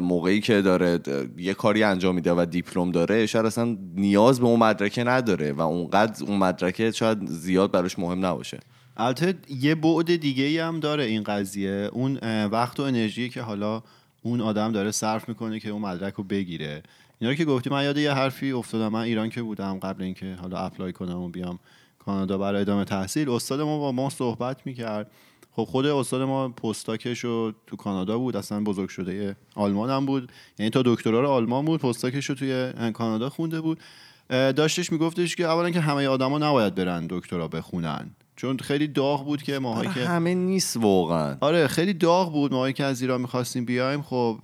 موقعی 0.02 0.40
که 0.40 0.62
داره 0.62 1.00
یه 1.38 1.54
کاری 1.54 1.82
انجام 1.82 2.14
میده 2.14 2.32
و 2.32 2.46
دیپلم 2.50 2.90
داره 2.90 3.26
شاید 3.26 3.46
اصلا 3.46 3.76
نیاز 3.94 4.40
به 4.40 4.46
اون 4.46 4.58
مدرکه 4.58 5.04
نداره 5.04 5.52
و 5.52 5.60
اونقدر 5.60 6.24
اون 6.24 6.38
مدرکه 6.38 6.90
شاید 6.90 7.26
زیاد 7.26 7.70
براش 7.70 7.98
مهم 7.98 8.26
نباشه. 8.26 8.58
البته 8.96 9.34
یه 9.48 9.74
بعد 9.74 10.16
دیگه 10.16 10.64
هم 10.64 10.80
داره 10.80 11.04
این 11.04 11.22
قضیه. 11.22 11.90
اون 11.92 12.18
وقت 12.46 12.80
و 12.80 12.82
انرژی 12.82 13.28
که 13.28 13.42
حالا 13.42 13.82
اون 14.22 14.40
آدم 14.40 14.72
داره 14.72 14.90
صرف 14.90 15.28
می‌کنه 15.28 15.60
که 15.60 15.68
اون 15.68 15.82
مدرک 15.82 16.14
رو 16.14 16.24
بگیره. 16.24 16.82
اینا 17.18 17.34
که 17.34 17.44
گفتی 17.44 17.70
من 17.70 17.84
یاد 17.84 17.98
یه 17.98 18.12
حرفی 18.12 18.52
افتادم. 18.52 18.88
من 18.88 19.00
ایران 19.00 19.30
که 19.30 19.42
بودم 19.42 19.78
قبل 19.78 20.02
اینکه 20.02 20.34
حالا 20.42 20.58
اپلای 20.58 20.92
کنم 20.92 21.18
و 21.18 21.28
بیام 21.28 21.58
کانادا 21.98 22.38
برای 22.38 22.60
ادامه 22.60 22.84
تحصیل 22.84 23.30
استاد 23.30 23.60
ما 23.60 23.78
با 23.78 23.92
ما 23.92 24.10
صحبت 24.10 24.66
می‌کرد. 24.66 25.10
خب 25.52 25.64
خود 25.64 25.86
استاد 25.86 26.22
ما 26.22 26.48
پستاکش 26.48 27.24
رو 27.24 27.52
تو 27.66 27.76
کانادا 27.76 28.18
بود. 28.18 28.36
اصلا 28.36 28.60
بزرگ 28.60 28.88
شده 28.88 29.36
آلمان 29.54 29.90
هم 29.90 30.06
بود. 30.06 30.32
یعنی 30.58 30.70
تا 30.70 30.82
دکترا 30.84 31.20
رو 31.20 31.28
آلمان 31.28 31.64
بود 31.64 31.80
پستاکش 31.80 32.26
رو 32.26 32.34
توی 32.34 32.72
کانادا 32.92 33.30
خونده 33.30 33.60
بود. 33.60 33.80
داشتش 34.28 34.92
میگفتش 34.92 35.36
که 35.36 35.44
اولا 35.44 35.70
که 35.70 35.80
همه 35.80 36.06
آدما 36.06 36.38
نباید 36.38 36.74
برن 36.74 37.06
دکترا 37.10 37.48
بخونن. 37.48 38.10
چون 38.36 38.58
خیلی 38.58 38.86
داغ 38.86 39.24
بود 39.24 39.42
که 39.42 39.58
ماهایی 39.58 39.90
که 39.94 40.00
همه 40.00 40.34
نیست 40.34 40.76
واقعا. 40.76 41.36
آره 41.40 41.66
خیلی 41.66 41.92
داغ 41.92 42.32
بود 42.32 42.52
ماهایی 42.52 42.74
که 42.74 42.84
از 42.84 43.02
ایران 43.02 43.20
می‌خواستیم 43.20 43.64
بیایم. 43.64 44.02
خب 44.02 44.38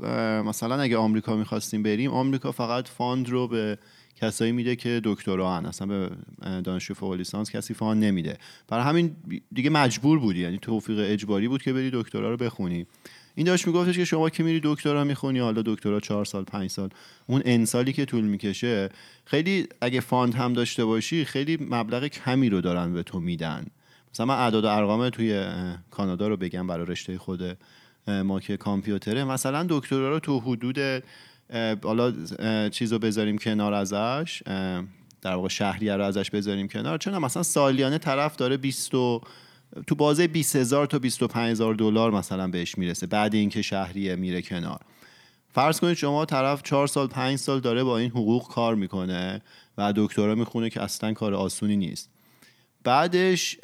مثلا 0.46 0.80
اگه 0.80 0.96
آمریکا 0.96 1.36
می‌خواستیم 1.36 1.82
بریم 1.82 2.10
آمریکا 2.10 2.52
فقط 2.52 2.88
فاند 2.88 3.28
رو 3.28 3.48
به 3.48 3.78
کسایی 4.16 4.52
میده 4.52 4.76
که 4.76 5.00
دکترا 5.04 5.56
هن. 5.56 5.66
اصلا 5.66 5.86
به 5.86 6.10
دانشجو 6.64 6.94
فوق 6.94 7.12
لیسانس 7.12 7.50
کسی 7.50 7.74
fund 7.74 8.04
نمیده. 8.04 8.38
برای 8.68 8.84
همین 8.84 9.16
دیگه 9.52 9.70
مجبور 9.70 10.18
بودی. 10.18 10.40
یعنی 10.40 10.58
توفیق 10.58 10.98
اجباری 10.98 11.48
بود 11.48 11.62
که 11.62 11.72
بری 11.72 11.90
دکترا 11.92 12.30
رو 12.30 12.36
بخونی. 12.36 12.86
این 13.34 13.46
داشت 13.46 13.66
میگفتش 13.66 13.96
که 13.96 14.04
شما 14.04 14.30
که 14.30 14.42
میری 14.42 14.60
دکترا 14.64 15.04
می‌خونی 15.04 15.38
حالا 15.38 15.62
دکترا 15.66 16.00
چهار 16.00 16.24
سال 16.24 16.44
پنج 16.44 16.70
سال. 16.70 16.88
اون 17.26 17.42
ان 17.44 17.56
سالی 17.56 17.92
که 17.92 18.04
طول 18.04 18.24
می‌کشه 18.24 18.88
خیلی 19.24 19.66
اگه 19.80 20.00
fund 20.00 20.34
هم 20.34 20.52
داشته 20.52 20.84
باشی 20.84 21.24
خیلی 21.24 21.58
مبلغ 21.70 22.06
کمی 22.06 22.48
رو 22.48 22.60
دارن 22.60 22.92
به 22.92 23.02
تو 23.02 23.20
میدن. 23.20 23.66
مثلا 24.14 24.26
من 24.26 24.34
اعداد 24.34 24.64
و 24.64 24.68
ارقام 24.68 25.08
توی 25.10 25.46
کانادا 25.90 26.28
رو 26.28 26.36
بگم 26.36 26.66
برای 26.66 26.86
رشته 26.86 27.18
خود 27.18 27.58
ما 28.08 28.40
که 28.40 28.56
کامپیوتره. 28.56 29.24
مثلا 29.24 29.66
دکترا 29.68 30.10
رو 30.10 30.18
تو 30.18 30.40
حدود 30.40 30.78
حالا 31.82 32.12
چیز 32.68 32.92
رو 32.92 32.98
بذاریم 32.98 33.38
کنار 33.38 33.72
ازش 33.72 34.42
در 35.22 35.34
واقع 35.34 35.48
شهریه 35.48 35.96
رو 35.96 36.04
ازش 36.04 36.30
بذاریم 36.30 36.68
کنار. 36.68 36.98
چون 36.98 37.18
مثلا 37.18 37.42
سالیانه 37.42 37.98
طرف 37.98 38.36
داره 38.36 38.56
20 38.56 38.94
و- 38.94 39.20
تو 39.86 39.94
بازه 39.94 40.26
20 40.26 40.56
هزار 40.56 40.86
تا 40.86 40.98
25 40.98 41.50
هزار 41.50 41.74
دلار 41.74 42.10
مثلا 42.10 42.48
بهش 42.48 42.78
می‌رسه. 42.78 43.06
بعد 43.06 43.34
اینکه 43.34 43.62
شهریه 43.62 44.16
میره 44.16 44.42
کنار. 44.42 44.80
فرض 45.54 45.80
کنید 45.80 45.96
شما 45.96 46.24
طرف 46.24 46.62
چهار 46.62 46.86
سال 46.86 47.06
پنج 47.06 47.38
سال 47.38 47.60
داره 47.60 47.84
با 47.84 47.98
این 47.98 48.10
حقوق 48.10 48.48
کار 48.48 48.74
می‌کنه 48.74 49.42
و 49.78 49.92
دکترا 49.96 50.34
می‌خونه 50.34 50.70
که 50.70 50.82
اصلا 50.82 51.12
کار 51.12 51.34
آسونی 51.34 51.76
نیست. 51.76 52.10
بعدش 52.84 53.58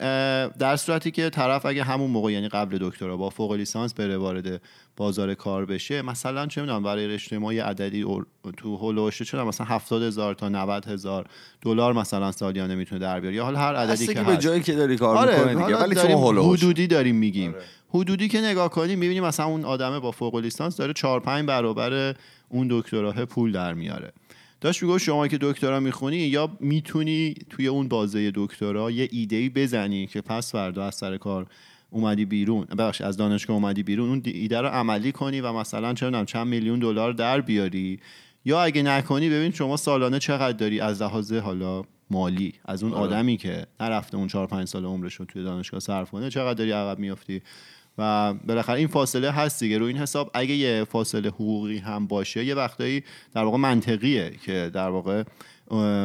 در 0.59 0.77
صورتی 0.77 1.11
که 1.11 1.31
طرف 1.31 1.67
اگه 1.67 1.85
همون 1.85 2.11
موقع 2.11 2.33
یعنی 2.33 2.49
قبل 2.49 2.79
دکترا 2.81 3.17
با 3.17 3.31
فوق 3.31 3.53
لیسانس 3.53 3.95
بره 3.95 4.17
وارد 4.17 4.63
بازار 4.97 5.35
کار 5.35 5.67
بشه 5.67 6.03
مثلا 6.03 6.47
چه 6.47 6.61
می‌دونم 6.61 6.83
برای 6.83 7.07
رشته 7.07 7.39
ما 7.39 7.53
یه 7.53 7.65
عددی 7.65 8.07
تو 8.57 8.77
هولوشه 8.77 9.25
چه 9.25 9.43
مثلا 9.43 9.67
70 9.67 10.03
هزار 10.03 10.35
تا 10.35 10.49
90 10.49 10.87
هزار 10.87 11.27
دلار 11.63 11.93
مثلا 11.93 12.33
سالیانه 12.33 12.75
می‌تونه 12.75 13.01
در 13.01 13.21
بیاره 13.21 13.37
یا 13.37 13.45
حالا 13.45 13.59
هر 13.59 13.75
عددی 13.75 14.07
که 14.07 14.15
به 14.15 14.21
هست. 14.21 14.41
جایی 14.41 14.63
که 14.63 14.75
داری 14.75 14.97
کار 14.97 15.17
آره 15.17 15.45
می‌کنه 15.45 15.67
دیگه 15.67 15.79
ولی 15.79 15.95
داریم 15.95 16.19
هولوش 16.19 16.59
حدودی 16.59 16.87
داریم 16.87 17.17
میگیم. 17.17 17.55
حدودی 17.95 18.29
که 18.29 18.41
نگاه 18.41 18.71
کنیم 18.71 18.99
می‌بینیم 18.99 19.25
مثلا 19.25 19.47
اون 19.47 19.65
آدمه 19.65 19.99
با 20.01 20.11
فوق 20.11 20.37
لیسانس 20.37 20.77
داره 20.77 20.93
4 20.93 21.21
5 21.21 21.47
برابر 21.47 22.15
اون 22.49 22.67
دکتراه 22.71 23.25
پول 23.25 23.53
در 23.53 23.75
میاره. 23.75 24.13
داشت 24.61 24.83
می‌گفت 24.83 25.05
شما 25.05 25.29
که 25.29 25.39
دکترا 25.41 25.81
می‌خونی 25.81 26.17
یا 26.17 26.57
می‌تونی 26.61 27.35
توی 27.51 27.67
اون 27.67 27.89
بازه 27.89 28.33
دکترا 28.35 28.91
یه 28.91 29.09
ایده 29.13 29.37
ای 29.37 29.49
بزنی 29.49 30.07
که 30.07 30.21
پس 30.21 30.53
فردا 30.53 30.85
از 30.85 30.95
سر 30.95 31.17
کار 31.17 31.47
اومدی 31.91 32.25
بیرون. 32.25 32.65
بخش 32.65 33.01
از 33.01 33.17
دانشگاه 33.17 33.57
اومدی 33.57 33.83
بیرون 33.83 34.09
اون 34.09 34.23
ایده 34.25 34.61
رو 34.61 34.69
عملی 34.69 35.13
کنی 35.13 35.41
و 35.41 35.53
مثلا 35.53 35.95
چه 35.95 36.25
چند 36.25 36.47
میلیون 36.47 36.79
دلار 36.79 37.13
در 37.13 37.41
بیاری. 37.41 38.01
یا 38.45 38.63
اگه 38.63 38.83
نکنی 38.83 39.29
ببین 39.29 39.53
شما 39.53 39.77
سالانه 39.77 40.19
چقدر 40.19 40.57
داری 40.57 40.81
از 40.81 41.03
لحاظ 41.03 41.33
حالا 41.33 41.83
مالی 42.11 42.53
از 42.65 42.83
اون 42.83 42.93
آدمی 42.93 43.37
که 43.37 43.67
نرفته 43.81 44.17
اون 44.17 44.29
4 44.29 44.47
5 44.47 44.69
سال 44.69 44.85
عمرش 44.85 45.15
رو 45.15 45.25
توی 45.25 45.45
دانشگاه 45.45 45.81
صرف 45.81 46.11
کنه 46.11 46.31
چقدر 46.31 46.55
داری 46.55 46.71
عقب 46.71 46.99
میافتی. 46.99 47.43
و 47.99 48.35
بالاخره 48.35 48.79
این 48.79 48.89
فاصله 48.89 49.31
هست 49.31 49.61
دیگه. 49.61 49.79
رو 49.79 49.87
این 49.87 49.97
حساب 49.97 50.31
اگه 50.35 50.55
یه 50.55 50.85
فاصله 50.85 51.29
حقوقی 51.29 51.79
هم 51.79 52.07
باشه 52.07 52.45
یه 52.45 52.55
وقتایی 52.55 53.05
در 53.35 53.45
واقع 53.45 53.59
منطقیه 53.59 54.33
که 54.45 54.71
در 54.75 54.89
واقع 54.89 55.23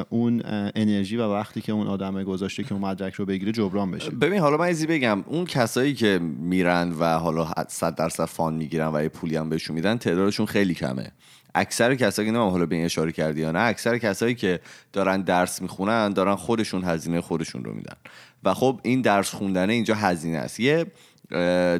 اون 0.09 0.41
انرژی 0.75 1.17
و 1.17 1.33
وقتی 1.33 1.61
که 1.61 1.71
اون 1.71 1.87
آدم 1.87 2.23
گذاشته 2.23 2.63
که 2.63 2.73
اون 2.73 2.81
مدرک 2.81 3.13
رو 3.13 3.25
بگیره 3.25 3.51
جبران 3.51 3.91
بشه. 3.91 4.09
ببین 4.09 4.39
حالا 4.39 4.57
من 4.57 4.65
ایزی 4.65 4.87
بگم. 4.87 5.23
اون 5.27 5.45
کسایی 5.45 5.93
که 5.93 6.19
میرن 6.39 6.91
و 6.99 7.19
حالا 7.19 7.47
100 7.67 7.95
درصد 7.95 8.25
فان 8.25 8.53
می‌گیرن 8.53 8.95
و 8.95 9.03
یه 9.03 9.09
پولی 9.09 9.35
هم 9.35 9.49
بهشون 9.49 9.75
میدن 9.75 9.97
تعدادشون 9.97 10.45
خیلی 10.45 10.73
کمه. 10.73 11.11
اکثر 11.55 11.95
کسایی 11.95 12.31
که 12.31 12.37
حالا 12.37 12.65
به 12.65 12.75
این 12.75 12.85
اشاره 12.85 13.11
کردی 13.11 13.41
یا 13.41 13.51
نه 13.51 13.59
اکثر 13.59 13.97
کسایی 13.97 14.35
که 14.35 14.59
دارن 14.93 15.21
درس 15.21 15.61
می‌خونن 15.61 16.09
دارن 16.09 16.35
خودشون 16.35 16.83
هزینه 16.83 17.21
خودشون 17.21 17.63
رو 17.63 17.73
میدن. 17.73 17.95
و 18.43 18.53
خب 18.53 18.79
این 18.83 19.01
درس 19.01 19.29
خوندنه 19.29 19.73
اینجا 19.73 19.95
هزینه 19.95 20.37
است. 20.37 20.59
یه 20.59 20.85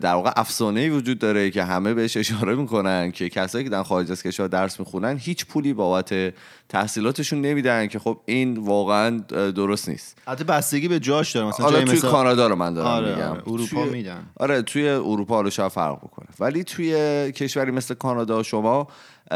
در 0.02 0.14
واقع 0.14 0.32
افسانه 0.36 0.90
وجود 0.90 1.20
داره 1.20 1.52
که 1.52 1.64
همه 1.64 1.94
بهش 1.94 2.18
اشاره 2.18 2.56
می‌کنن 2.56 3.12
که 3.12 3.30
کسایی 3.30 3.64
که 3.64 3.70
در 3.70 3.84
خارج 3.84 4.12
از 4.12 4.24
کشور 4.24 4.48
درس 4.48 4.80
می‌خونن 4.80 5.18
هیچ 5.18 5.46
پولی 5.46 5.74
بابت 5.74 6.34
تحصیلاتشون 6.70 7.42
نمیدن 7.42 7.88
که 7.88 8.00
خب 8.00 8.20
این 8.26 8.58
واقعا 8.58 9.10
درست 9.52 9.90
نیست. 9.90 10.18
حتی 10.28 10.44
بستگی 10.44 10.88
به 10.88 11.00
جاش 11.00 11.32
داره. 11.32 11.48
مثلا 11.48 11.72
جای 11.72 11.84
توی 11.84 11.98
مثلا- 11.98 12.12
کانادا 12.12 12.48
رو 12.48 12.56
من 12.56 12.74
دارم 12.74 12.88
آره، 12.88 13.16
میگم. 13.16 13.30
آره، 13.30 13.42
اروپا 13.48 13.66
توی- 13.86 13.90
میدن. 13.90 14.24
آره 14.38 14.62
توی 14.62 14.90
اروپا 14.90 15.36
حالا 15.36 15.50
شاید 15.50 15.72
فرق 15.72 15.98
بکنه. 15.98 16.28
ولی 16.40 16.64
توی 16.64 16.92
کشوری 17.32 17.72
مثل 17.72 17.94
کانادا 17.94 18.44
شما 18.44 18.88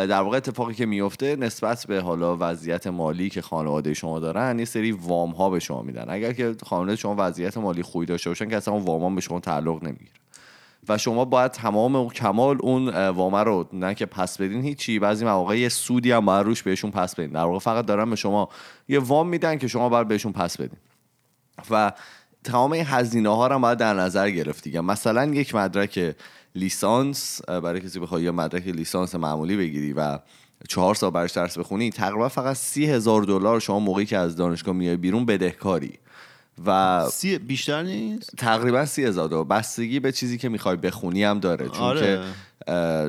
در 0.06 0.22
واقع 0.22 0.38
اتفاقی 0.38 0.74
که 0.74 0.86
میفته 0.86 1.36
نسبت 1.36 1.86
به 1.88 2.02
حالا 2.02 2.38
وضعیت 2.40 2.88
مالی 2.88 3.30
که 3.30 3.42
خانواده 3.42 3.94
شما 3.94 4.20
دارن 4.20 4.60
یه 4.60 4.66
سری 4.66 4.92
وام 4.92 5.32
ها 5.32 5.50
به 5.50 5.60
شما 5.60 5.82
میدن. 5.82 6.06
اگر 6.10 6.34
که 6.34 6.56
خانواده 6.66 6.96
شما 6.96 7.16
وضعیت 7.18 7.58
مالی 7.58 7.82
خوبی 7.82 8.06
داشته 8.06 8.30
باشن 8.30 8.50
که 8.50 8.58
اصلا 8.58 8.74
اون 8.74 8.84
وام 8.84 9.16
به 9.16 9.22
شما 9.22 9.40
تعلق 9.40 9.84
نمی‌گیره. 9.84 10.12
و 10.90 10.98
شما 10.98 11.26
باید 11.26 11.52
تمام 11.52 11.96
و 11.96 12.10
کمال 12.10 12.58
اون 12.62 12.90
اه، 12.90 13.10
وامه 13.10 13.44
رو 13.44 13.68
نه 13.74 13.96
که 13.96 14.06
پس 14.06 14.38
بدین 14.38 14.62
هیچی 14.62 15.00
بعضی 15.00 15.26
مواقع 15.26 15.60
یه 15.60 15.70
سودی 15.70 16.12
هم 16.12 16.26
باید 16.26 16.46
روش 16.46 16.64
بهشون 16.64 16.92
پس 16.92 17.16
بدین. 17.16 17.32
در 17.32 17.44
واقع 17.44 17.60
فقط 17.60 17.86
دارن 17.86 18.10
به 18.10 18.16
شما 18.16 18.50
یه 18.88 19.00
وام 19.00 19.28
میدن 19.28 19.58
که 19.58 19.68
شما 19.68 19.90
باید 19.90 20.08
بهشون 20.08 20.32
پس 20.32 20.58
بدین. 20.58 20.78
و 21.70 21.92
تمام 22.44 22.72
این 22.72 22.86
هزینه 22.86 23.30
ها 23.30 23.48
رو 23.48 23.60
باید 23.60 23.78
در 23.78 23.94
نظر 23.94 24.30
گرفت 24.30 24.64
دیگه. 24.64 24.82
مثلا 24.82 25.26
یک 25.26 25.56
مدرک 25.56 26.16
لیسانس 26.58 27.42
برای 27.48 27.82
کسی 27.82 28.00
بخوای 28.00 28.24
یه 28.24 28.32
مدرک 28.32 28.68
لیسانس 28.68 29.16
معمولی 29.16 29.58
بگیری 29.58 29.94
و 29.94 30.20
چهار 30.70 30.96
سال 30.96 31.10
برش 31.12 31.32
درس 31.32 31.58
بخونی 31.58 31.90
تقریبا 31.90 32.30
فقط 32.30 32.56
سی 32.56 32.86
هزار 32.86 33.24
دلار 33.24 33.60
شما 33.60 33.80
موقعی 33.80 34.06
که 34.06 34.18
از 34.18 34.36
دانشگاه 34.36 34.76
میای 34.76 34.98
بیرون 34.98 35.26
بدهکاری. 35.26 35.94
و 36.66 37.06
سی 37.12 37.38
بیشتر 37.38 37.84
نیست؟ 37.84 38.32
تقریبا 38.38 38.86
سی 38.86 39.04
هزار 39.04 39.30
دلار. 39.30 39.46
بستگی 39.46 40.00
به 40.00 40.12
چیزی 40.12 40.38
که 40.38 40.50
می‌خوای 40.50 40.76
بخونی 40.76 41.24
هم 41.24 41.40
داره. 41.40 41.70
چون 41.70 41.82
آره. 41.82 42.02
که 42.02 42.22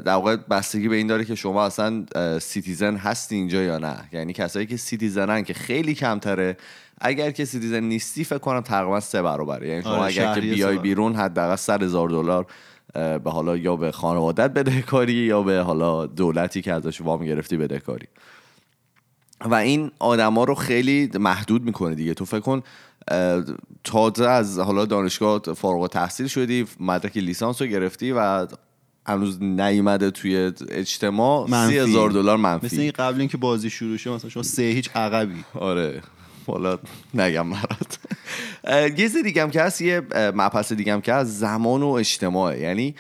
در 0.01 0.15
واقع 0.15 0.37
بستگی 0.37 0.89
به 0.89 0.97
این 0.97 1.07
داره 1.07 1.25
که 1.25 1.35
شما 1.35 1.65
اصلا 1.65 2.05
citizen 2.39 2.97
هستی 2.97 3.37
اینجا 3.37 3.63
یا 3.63 3.79
نه. 3.79 3.97
یعنی 4.13 4.33
کسایی 4.33 4.67
که 4.67 4.77
citizen 4.77 5.35
ن 5.35 5.43
که 5.43 5.55
خیلی 5.55 5.95
کمتره. 5.95 6.57
اگر 7.01 7.31
که 7.31 7.45
citizen 7.45 7.81
نیستی 7.81 8.25
فکر 8.25 8.39
کنم 8.39 8.61
تقریبا 8.61 9.01
سه 9.01 9.23
برابره. 9.23 9.69
یعنی 9.69 9.83
شما 9.83 9.93
آره، 9.93 10.03
اگر 10.03 10.35
که 10.35 10.41
بیای 10.41 10.79
بیرون 10.79 11.15
حداقل 11.15 11.57
100 11.57 11.83
هزار 11.83 12.09
دلار 12.09 12.47
به 13.25 13.31
حالا 13.31 13.57
یا 13.57 13.77
به 13.77 13.93
خانوادت 13.93 14.51
بدهکاری 14.51 15.13
یا 15.13 15.43
به 15.43 15.61
حالا 15.61 16.07
دولتی 16.07 16.63
که 16.63 16.73
ازش 16.73 17.01
وام 17.01 17.25
گرفتی 17.25 17.57
بدهکاری 17.57 18.07
و 19.41 19.55
این 19.55 19.91
آدما 19.99 20.45
رو 20.45 20.55
خیلی 20.55 21.11
محدود 21.15 21.63
می‌کنه 21.63 21.95
دیگه. 21.95 22.15
تو 22.15 22.25
فکر 22.25 22.41
کن 22.41 22.63
تازه 23.85 24.29
از 24.29 24.59
حالا 24.59 24.85
دانشگاه 24.85 25.41
فارغ 25.57 25.81
التحصیل 25.81 26.27
شدی 26.27 26.67
مدرک 26.81 27.17
لیسانس 27.17 27.63
رو 27.63 27.69
گرفتی 27.69 28.13
و 28.13 28.47
هنوز 29.07 29.43
نیومده 29.43 30.11
توی 30.11 30.53
اجتماع 30.71 31.51
منفی. 31.51 31.73
سی 31.73 31.79
هزار 31.79 32.11
دلار 32.11 32.37
مثل 32.37 32.43
منفی 32.43 32.81
این 32.81 32.91
قبل 32.91 33.21
اینکه 33.21 33.37
بازی 33.37 33.71
شروع 33.71 33.97
شه 33.97 34.11
مثلا 34.11 34.31
شما 34.31 34.43
سه 34.43 34.63
هیچ 34.63 34.91
عقبی. 34.95 35.45
آره. 35.55 36.03
حالا 36.47 36.79
نگم 37.15 37.53
اه، 37.53 37.65
یه 38.69 38.95
چیز 38.97 39.17
دیگه 39.17 39.43
هم 39.43 39.51
که 39.51 39.63
هست 39.63 39.81
یه 39.81 40.03
مبحث 40.15 40.73
دیگه 40.73 40.93
هم 40.93 41.01
که 41.01 41.13
هست 41.13 41.31
زمان 41.31 41.83
و 41.83 41.89
اجتماعه 41.89 42.61
یعنی 42.61 42.95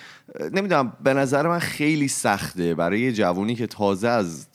نمی‌دونم 0.53 0.93
به 1.05 1.15
نظر 1.15 1.49
من 1.49 1.59
خیلی 1.59 2.09
سخته 2.09 2.75
برای 2.75 3.01
یه 3.01 3.13
جوونی 3.13 3.55
که 3.55 3.67
تازه 3.67 4.09
از 4.09 4.47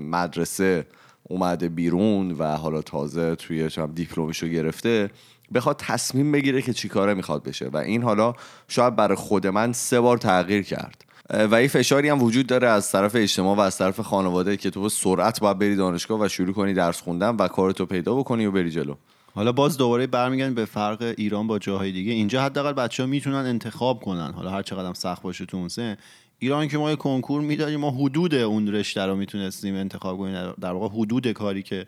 مدرسه 0.00 0.86
اومده 1.22 1.68
بیرون 1.68 2.30
و 2.30 2.44
حالا 2.44 2.82
تازه 2.82 3.34
توی 3.34 3.70
دیپلمش 3.94 4.42
رو 4.42 4.48
گرفته 4.48 5.10
بخواد 5.54 5.76
تصمیم 5.78 6.32
بگیره 6.32 6.62
که 6.62 6.72
چی 6.72 6.88
کاره 6.88 7.14
می‌خواد 7.14 7.42
بشه. 7.42 7.68
و 7.68 7.76
این 7.76 8.02
حالا 8.02 8.34
شاید 8.68 8.96
برای 8.96 9.16
خود 9.16 9.46
من 9.46 9.72
سه 9.72 10.00
بار 10.00 10.18
تغییر 10.18 10.62
کرد. 10.62 11.04
و 11.50 11.54
این 11.54 11.68
فشاری 11.68 12.08
هم 12.08 12.22
وجود 12.22 12.46
داره 12.46 12.68
از 12.68 12.92
طرف 12.92 13.16
اجتماع 13.16 13.56
و 13.56 13.60
از 13.60 13.78
طرف 13.78 14.00
خانواده 14.00 14.56
که 14.56 14.70
تو 14.70 14.82
به 14.82 14.88
سرعت 14.88 15.40
باید 15.40 15.58
بری 15.58 15.76
دانشگاه 15.76 16.20
و 16.20 16.28
شروع 16.28 16.52
کنی 16.52 16.74
درس 16.74 17.00
خوندن 17.00 17.36
و 17.36 17.48
کارتو 17.48 17.86
پیدا 17.86 18.14
بکنی 18.14 18.46
و 18.46 18.50
بری 18.50 18.70
جلو. 18.70 18.94
حالا 19.40 19.52
باز 19.52 19.76
دوباره 19.78 20.06
برمیگردیم 20.06 20.54
به 20.54 20.64
فرق 20.64 21.14
ایران 21.16 21.46
با 21.46 21.58
جاهای 21.58 21.92
دیگه. 21.92 22.12
اینجا 22.12 22.42
حداقل 22.42 22.72
بچه 22.72 23.02
ها 23.02 23.06
می‌تونن 23.08 23.36
انتخاب 23.36 24.02
کنن. 24.02 24.32
حالا 24.32 24.50
هر 24.50 24.62
چقدر 24.62 24.94
سخت 24.94 25.22
باشه 25.22 25.46
تو 25.46 25.56
اون 25.56 25.68
سن. 25.68 25.96
ایران 26.38 26.68
که 26.68 26.78
ما 26.78 26.90
یه 26.90 26.96
کنکور 26.96 27.40
می‌دادیم 27.40 27.80
ما 27.80 27.90
حدود 27.90 28.34
اون 28.34 28.68
رشته 28.68 29.06
رو 29.06 29.16
می‌تونستیم 29.16 29.74
انتخاب 29.74 30.18
کنیم. 30.18 30.52
در 30.60 30.72
واقع 30.72 30.88
حدود 30.96 31.32
کاری 31.32 31.62
که 31.62 31.86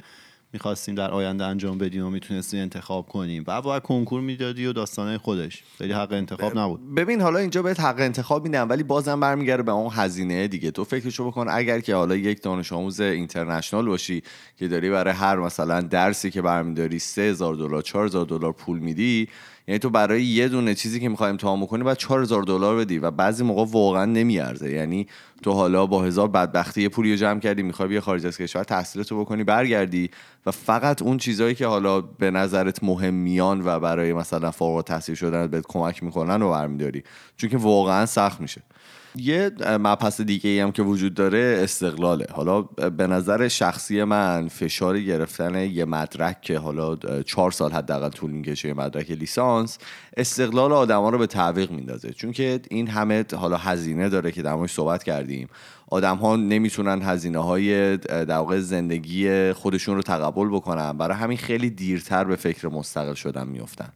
می‌خواستیم 0.53 0.95
در 0.95 1.11
آینده 1.11 1.45
انجام 1.45 1.79
بدیم 1.79 2.07
و 2.07 2.11
می‌تونستیم 2.11 2.61
انتخاب 2.61 3.09
کنیم. 3.09 3.45
و 3.47 3.63
باید 3.63 3.83
کنکور 3.83 4.21
می‌دادی 4.21 4.67
و 4.67 4.73
داستانه 4.73 5.19
خودش. 5.19 5.63
خیلی 5.79 5.93
حق 5.93 6.13
انتخاب 6.13 6.59
نبود. 6.59 6.95
ببین 6.95 7.21
حالا 7.21 7.39
اینجا 7.39 7.63
بهت 7.63 7.81
حق 7.81 8.01
انتخاب 8.01 8.45
میدن 8.45 8.63
ولی 8.63 8.83
بازم 8.83 9.21
برمیگرده 9.21 9.63
به 9.63 9.73
اون 9.73 9.91
هزینه 9.93 10.49
دیگه. 10.49 10.71
تو 10.71 10.85
فکرشو 10.85 11.27
بکن 11.27 11.47
اگر 11.49 11.81
که 11.81 11.95
حالا 11.95 12.17
یک 12.17 12.43
دانش 12.43 12.73
آموز 12.73 13.01
اینترنشنال 13.01 13.87
باشی 13.87 14.23
که 14.57 14.69
داری 14.69 14.91
برای 14.91 15.15
هر 15.15 15.37
مثلا 15.37 15.81
درسی 15.81 16.31
که 16.31 16.43
برمیداری 16.43 16.99
3000 16.99 17.55
دلار 17.55 17.83
4000 17.83 18.27
دلار 18.27 18.53
پول 18.53 18.79
میدی 18.79 19.29
یعنی 19.69 19.79
تو 19.79 19.91
برای 19.91 20.25
یه 20.25 20.49
دونه 20.49 20.75
چیزی 20.75 21.01
که 21.01 21.09
می‌خوای 21.09 21.31
امتحان 21.31 21.61
بکنی 21.61 21.83
باید 21.83 21.97
4000 21.99 22.43
دلار 22.43 22.77
بدی 22.77 22.99
و 22.99 23.11
بعضی 23.11 23.45
موقع 23.45 23.65
واقعا 23.73 24.05
نمیارزه. 24.05 24.71
یعنی 24.71 25.07
تو 25.43 25.53
حالا 25.53 25.87
با 25.87 26.03
هزار 26.03 26.29
بدبختی 26.29 26.83
یه 26.83 26.89
پولی 26.89 27.17
جمع 27.17 27.41
کردی 27.41 27.63
می‌خوای 27.63 27.89
بیا 27.89 28.01
خارج 28.01 28.27
از 28.27 28.39
کشور 28.39 28.65
تحصیلتو 28.65 29.21
بکنی 29.21 29.45
برگردی 29.45 30.11
و 30.47 30.51
فقط 30.51 31.03
اون 31.03 31.17
چیزهایی 31.17 31.55
که 31.55 31.67
حالا 31.67 32.01
به 32.01 32.31
نظرت 32.31 32.85
مهم 32.85 33.15
میان 33.15 33.63
و 33.67 33.81
برای 33.81 34.13
مثلا 34.13 34.51
فارغ 34.51 34.85
تحصیل 34.85 35.15
شدن 35.15 35.47
بهت 35.47 35.65
کمک 35.69 36.03
می‌کنن 36.03 36.41
رو 36.41 36.51
برمیداری. 36.51 37.03
چون 37.37 37.51
که 37.51 37.57
واقعا 37.57 38.07
سخت 38.07 38.41
میشه. 38.41 38.63
یه 39.17 39.51
مبحث 39.61 40.21
دیگه 40.21 40.51
ای 40.51 40.61
هم 40.61 40.73
که 40.73 40.83
وجود 40.83 41.15
داره 41.15 41.61
استقلاله. 41.63 42.27
حالا 42.33 42.63
به 42.63 43.07
نظر 43.07 43.49
شخصی 43.49 44.05
من 44.05 44.49
فشار 44.49 45.01
گرفتن 45.01 45.55
یه 45.55 45.85
مدرک 45.85 46.43
که 46.43 46.59
حالا 46.59 46.97
چهار 47.27 47.51
سال 47.51 47.73
حداقل 47.73 48.09
طول 48.09 48.31
می‌کشه 48.31 48.69
یه 48.69 48.75
مدرک 48.75 49.11
لیسانس 49.11 49.79
استقلال 50.17 50.73
آدما 50.73 51.09
رو 51.11 51.19
به 51.19 51.27
تعویق 51.27 51.71
میندازه. 51.71 52.13
چون 52.13 52.33
که 52.33 52.61
این 52.71 52.89
همه 52.89 53.25
حالا 53.37 53.57
هزینه 53.57 54.09
داره 54.09 54.33
که 54.33 54.43
در 54.43 54.67
صحبت 54.67 55.05
کردیم. 55.05 55.49
آدم 55.91 56.17
ها 56.17 56.37
نمی‌تونن 56.37 57.03
هزینه 57.03 57.39
های 57.39 57.97
در 57.97 58.37
واقع 58.37 58.61
زندگی 58.61 59.53
خودشون 59.53 59.97
رو 59.97 60.03
تقبل 60.03 60.49
بکنن. 60.49 60.93
برای 60.93 61.17
همین 61.17 61.39
خیلی 61.39 61.71
دیرتر 61.71 62.25
به 62.25 62.37
فکر 62.37 62.69
مستقل 62.69 63.15
شدن 63.15 63.49
میفتن 63.49 63.89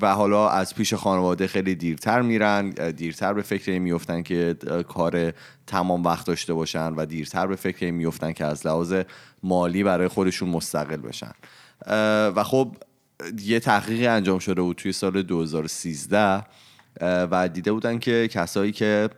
و 0.00 0.14
حالا 0.14 0.48
از 0.48 0.74
پیش 0.74 0.94
خانواده 0.94 1.46
خیلی 1.46 1.74
دیرتر 1.74 2.22
میرن 2.22 2.70
دیرتر 2.70 3.32
به 3.32 3.42
فکر 3.42 3.72
این 3.72 3.82
میفتن 3.82 4.22
که 4.22 4.56
کار 4.88 5.32
تمام 5.66 6.04
وقت 6.04 6.26
داشته 6.26 6.54
باشن 6.54 6.94
و 6.94 7.06
دیرتر 7.06 7.46
به 7.46 7.56
فکر 7.56 7.86
این 7.86 7.94
میفتن 7.94 8.32
که 8.32 8.44
از 8.44 8.66
لحاظ 8.66 8.94
مالی 9.42 9.82
برای 9.82 10.08
خودشون 10.08 10.48
مستقل 10.48 10.96
بشن. 10.96 11.32
و 12.36 12.44
خب 12.44 12.76
یه 13.38 13.60
تحقیقی 13.60 14.06
انجام 14.06 14.38
شده 14.38 14.62
بود 14.62 14.76
توی 14.76 14.92
سال 14.92 15.22
2013 15.22 16.44
و 17.00 17.48
دیده 17.48 17.72
بودن 17.72 17.98
که 17.98 18.28
کسایی 18.28 18.72
که 18.72 19.10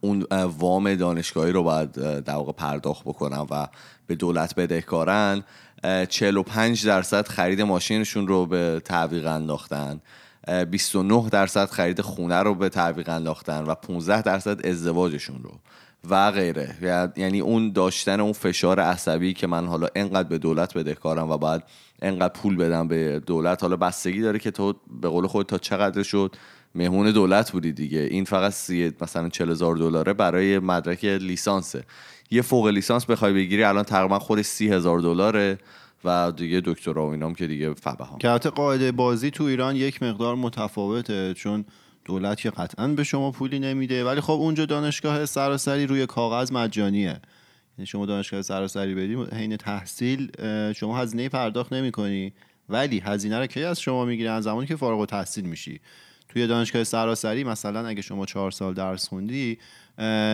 اون 0.00 0.26
وام 0.58 0.94
دانشگاهی 0.94 1.52
رو 1.52 1.62
باید 1.62 1.92
در 2.20 2.34
واقع 2.34 2.52
پرداخت 2.52 3.04
بکنن 3.04 3.46
و 3.50 3.66
به 4.06 4.14
دولت 4.14 4.54
بدهکارن 4.54 5.42
45 6.08 6.86
درصد 6.86 7.28
خرید 7.28 7.60
ماشینشون 7.60 8.26
رو 8.26 8.46
به 8.46 8.82
تعویق 8.84 9.26
انداختن 9.26 10.00
29 10.70 11.28
درصد 11.28 11.70
خرید 11.70 12.00
خونه 12.00 12.38
رو 12.38 12.54
به 12.54 12.68
تعویق 12.68 13.08
انداختن 13.08 13.64
و 13.64 13.74
15 13.74 14.22
درصد 14.22 14.66
ازدواجشون 14.66 15.42
رو 15.42 15.50
و 16.10 16.30
غیره. 16.30 16.76
یعنی 17.16 17.40
اون 17.40 17.72
داشتن 17.72 18.20
اون 18.20 18.32
فشار 18.32 18.80
عصبی 18.80 19.34
که 19.34 19.46
من 19.46 19.66
حالا 19.66 19.88
انقدر 19.94 20.28
به 20.28 20.38
دولت 20.38 20.78
بدهکارم 20.78 21.30
و 21.30 21.38
باید 21.38 21.62
انقدر 22.02 22.32
پول 22.32 22.56
بدم 22.56 22.88
به 22.88 23.20
دولت 23.26 23.62
حالا 23.62 23.76
بستگی 23.76 24.20
داره 24.20 24.38
که 24.38 24.50
تو 24.50 24.74
به 25.00 25.08
قول 25.08 25.26
خود 25.26 25.46
تا 25.46 25.58
چقدر 25.58 26.02
شد 26.02 26.36
مهمون 26.74 27.10
دولت 27.10 27.52
بودی 27.52 27.72
دیگه. 27.72 27.98
این 27.98 28.24
فقط 28.24 28.52
سی 28.52 28.92
مثلا 29.00 29.28
40 29.28 29.50
هزار 29.50 29.76
دلاره 29.76 30.12
برای 30.12 30.58
مدرک 30.58 31.04
لیسانسه. 31.04 31.84
یه 32.34 32.42
فوق 32.42 32.66
لیسانس 32.66 33.04
بخوای 33.04 33.32
بگیری 33.32 33.64
الان 33.64 33.84
تقریبا 33.84 34.18
خودش 34.18 34.44
سی 34.44 34.68
هزار 34.68 35.00
دلاره 35.00 35.58
و 36.04 36.32
دیگه 36.36 36.62
دکترا 36.64 37.06
و 37.06 37.10
اینام 37.10 37.34
که 37.34 37.46
دیگه 37.46 37.74
فبه 37.74 38.04
هم 38.04 38.38
که 38.38 38.48
قاعده 38.50 38.92
بازی 38.92 39.30
تو 39.30 39.44
ایران 39.44 39.76
یک 39.76 40.02
مقدار 40.02 40.34
متفاوته 40.34 41.34
چون 41.34 41.64
دولت 42.04 42.40
که 42.40 42.50
قطعا 42.50 42.88
به 42.88 43.04
شما 43.04 43.30
پولی 43.30 43.58
نمیده. 43.58 44.04
ولی 44.04 44.20
خب 44.20 44.32
اونجا 44.32 44.66
دانشگاه 44.66 45.26
سراسری 45.26 45.86
روی 45.86 46.06
کاغذ 46.06 46.52
مجانیه. 46.52 47.20
یعنی 47.78 47.86
شما 47.86 48.06
دانشگاه 48.06 48.42
سراسری 48.42 48.94
بدی 48.94 49.36
حین 49.36 49.56
تحصیل 49.56 50.30
شما 50.72 50.98
هزینه 50.98 51.28
پرداخت 51.28 51.72
نمی 51.72 51.92
کنی 51.92 52.32
ولی 52.68 53.00
هزینه 53.00 53.38
رو 53.38 53.46
کی 53.46 53.64
از 53.64 53.80
شما 53.80 54.04
می‌گیرن 54.04 54.40
زمانی 54.40 54.66
که 54.66 54.76
فارغ 54.76 55.00
التحصیل 55.00 55.44
میشی. 55.44 55.80
توی 56.34 56.46
دانشگاه 56.46 56.84
سراسری 56.84 57.44
مثلا 57.44 57.86
اگه 57.86 58.02
شما 58.02 58.26
چهار 58.26 58.50
سال 58.50 58.74
درس 58.74 59.08
خوندی 59.08 59.58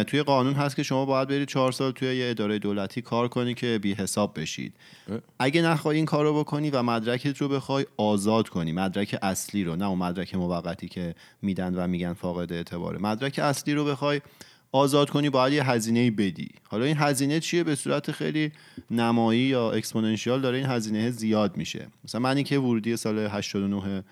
توی 0.06 0.22
قانون 0.22 0.54
هست 0.54 0.76
که 0.76 0.82
شما 0.82 1.04
باید 1.04 1.28
برید 1.28 1.48
چهار 1.48 1.72
سال 1.72 1.92
توی 1.92 2.16
یه 2.16 2.30
اداره 2.30 2.58
دولتی 2.58 3.02
کار 3.02 3.28
کنی 3.28 3.54
که 3.54 3.78
بی 3.82 3.92
حساب 3.92 4.40
بشید. 4.40 4.72
اگه 5.38 5.62
نخوای 5.62 5.96
این 5.96 6.06
کار 6.06 6.24
رو 6.24 6.38
بکنی 6.40 6.70
و 6.70 6.82
مدرکت 6.82 7.38
رو 7.38 7.48
بخوای 7.48 7.86
آزاد 7.96 8.48
کنی 8.48 8.72
مدرک 8.72 9.18
اصلی 9.22 9.64
رو 9.64 9.76
نه 9.76 9.88
اون 9.88 9.98
مدرک 9.98 10.34
موقتی 10.34 10.88
که 10.88 11.14
میدن 11.42 11.74
و 11.74 11.86
میگن 11.86 12.12
فاقد 12.12 12.52
اعتباره. 12.52 12.98
مدرک 12.98 13.38
اصلی 13.38 13.74
رو 13.74 13.84
بخوای 13.84 14.20
آزاد 14.72 15.10
کنی 15.10 15.30
باید 15.30 15.52
یه 15.52 15.70
هزینه 15.70 16.10
بدی. 16.10 16.48
حالا 16.68 16.84
این 16.84 16.96
هزینه 16.98 17.40
چیه؟ 17.40 17.64
به 17.64 17.74
صورت 17.74 18.12
خیلی 18.12 18.52
نمایی 18.90 19.40
یا 19.40 19.70
exponential 19.70 20.40
داره 20.40 20.58
این 20.58 20.66
هزینه 20.66 21.10
زیاد 21.10 21.56
میشه. 21.56 21.88
مثلا 22.04 22.20
من 22.20 22.42
که 22.42 22.58
ورودی 22.58 22.96
سال 22.96 23.18
89 23.18 24.04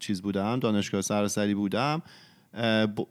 چیز 0.00 0.22
بودم 0.22 0.58
دانشگاه 0.58 1.00
سراسری 1.00 1.54
بودم. 1.54 2.02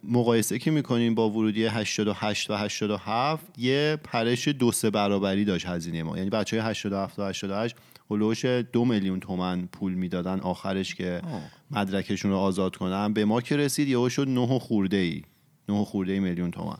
مقایسه 0.04 0.58
که 0.58 0.70
می‌کنیم 0.70 1.14
با 1.14 1.30
ورودی 1.30 1.64
88 1.64 2.50
و 2.50 2.54
87 2.54 3.58
یه 3.58 3.98
پرش 4.04 4.48
دو 4.48 4.72
سه 4.72 4.90
برابری 4.90 5.44
داشت 5.44 5.66
هزینه 5.66 6.02
ما. 6.02 6.16
یعنی 6.16 6.30
بچه 6.30 6.62
های 6.62 6.70
87 6.70 7.18
و 7.18 7.22
88 7.22 7.76
هلوش 8.10 8.44
دو 8.44 8.84
میلیون 8.84 9.20
تومن 9.20 9.66
پول 9.66 9.94
می‌دادن 9.94 10.40
آخرش 10.40 10.94
که 10.94 11.22
مدرکشون 11.70 12.30
رو 12.30 12.36
آزاد 12.36 12.76
کنن. 12.76 13.12
به 13.12 13.24
ما 13.24 13.40
که 13.40 13.56
رسید 13.56 13.88
یهو 13.88 14.08
شد 14.08 14.28
9 14.28 14.58
خورده 14.58 14.96
ای 14.96 15.22
9 15.68 15.84
خورده 15.84 16.12
ای 16.12 16.20
میلیون 16.20 16.50
تومن 16.50 16.78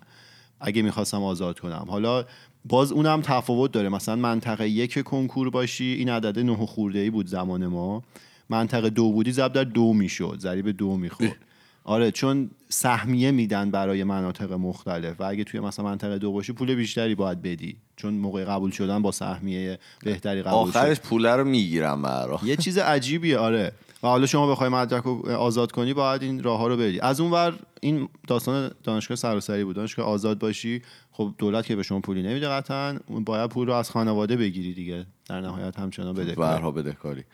اگه 0.61 0.83
می‌خواستم 0.83 1.23
آزاد 1.23 1.61
کنم. 1.61 1.85
حالا 1.88 2.25
باز 2.64 2.92
اونم 2.92 3.21
تفاوت 3.23 3.73
داره. 3.73 3.88
مثلا 3.88 4.16
منطقه 4.16 4.69
یک 4.69 5.03
کنکور 5.03 5.51
باشی 5.51 5.85
این 5.85 6.09
عدد 6.09 6.38
9 6.38 6.57
خورده 6.57 6.99
ای 6.99 7.11
بود 7.11 7.27
زمان 7.27 7.66
ما. 7.66 8.03
منطقه 8.48 8.90
دو 8.90 9.12
بودی 9.12 9.32
ضرب 9.32 9.52
در 9.52 9.64
دو 9.64 9.92
می‌شد 9.92 10.37
ضریب 10.40 10.70
دو 10.70 10.96
می‌خورد. 10.96 11.37
آره 11.85 12.11
چون 12.11 12.50
سهمیه 12.68 13.30
میدن 13.30 13.70
برای 13.70 14.04
مناطق 14.04 14.52
مختلف 14.52 15.20
و 15.20 15.24
اگه 15.24 15.44
توی 15.44 15.61
مثلا 15.61 15.85
منطقه 15.85 16.18
دو 16.18 16.32
باشی 16.32 16.52
پول 16.52 16.74
بیشتری 16.74 17.14
باید 17.14 17.42
بدی. 17.42 17.76
چون 17.96 18.14
موقع 18.14 18.44
قبول 18.44 18.70
شدن 18.70 19.02
با 19.02 19.12
سهمیه 19.12 19.78
بهتری 20.04 20.42
قبول 20.42 20.68
آخرش 20.68 21.00
پول 21.00 21.26
رو 21.26 21.44
می‌گیرم 21.44 22.02
برا. 22.02 22.40
یه 22.44 22.56
چیز 22.56 22.78
عجیبیه 22.78 23.38
آره. 23.38 23.72
و 24.02 24.06
حالا 24.06 24.26
شما 24.26 24.50
بخوای 24.50 24.70
مدرک 24.70 25.02
رو 25.02 25.30
آزاد 25.30 25.72
کنی 25.72 25.94
باید 25.94 26.22
این 26.22 26.42
راه 26.42 26.59
ها 26.59 26.66
رو 26.66 26.76
بری 26.76 27.00
از 27.00 27.20
اون 27.20 27.30
ور 27.30 27.54
این 27.80 28.09
داستان 28.28 28.70
دانشگاه 28.85 29.16
سراسری 29.16 29.64
بود. 29.64 29.76
دانشگاه 29.76 30.06
آزاد 30.06 30.38
باشی 30.38 30.82
خب 31.12 31.35
دولت 31.38 31.66
که 31.66 31.76
به 31.76 31.82
شما 31.82 32.00
پولی 32.00 32.22
نمیده 32.22 32.48
قطعا 32.48 32.98
باید 33.24 33.50
پول 33.50 33.66
رو 33.66 33.74
از 33.74 33.90
خانواده 33.90 34.37
بگیری 34.37 34.74
دیگه. 34.74 35.06
در 35.29 35.41
نهایت 35.41 35.79
همچنان 35.79 36.15
بدهکاری 36.15 36.83
بدهکاری 36.83 37.25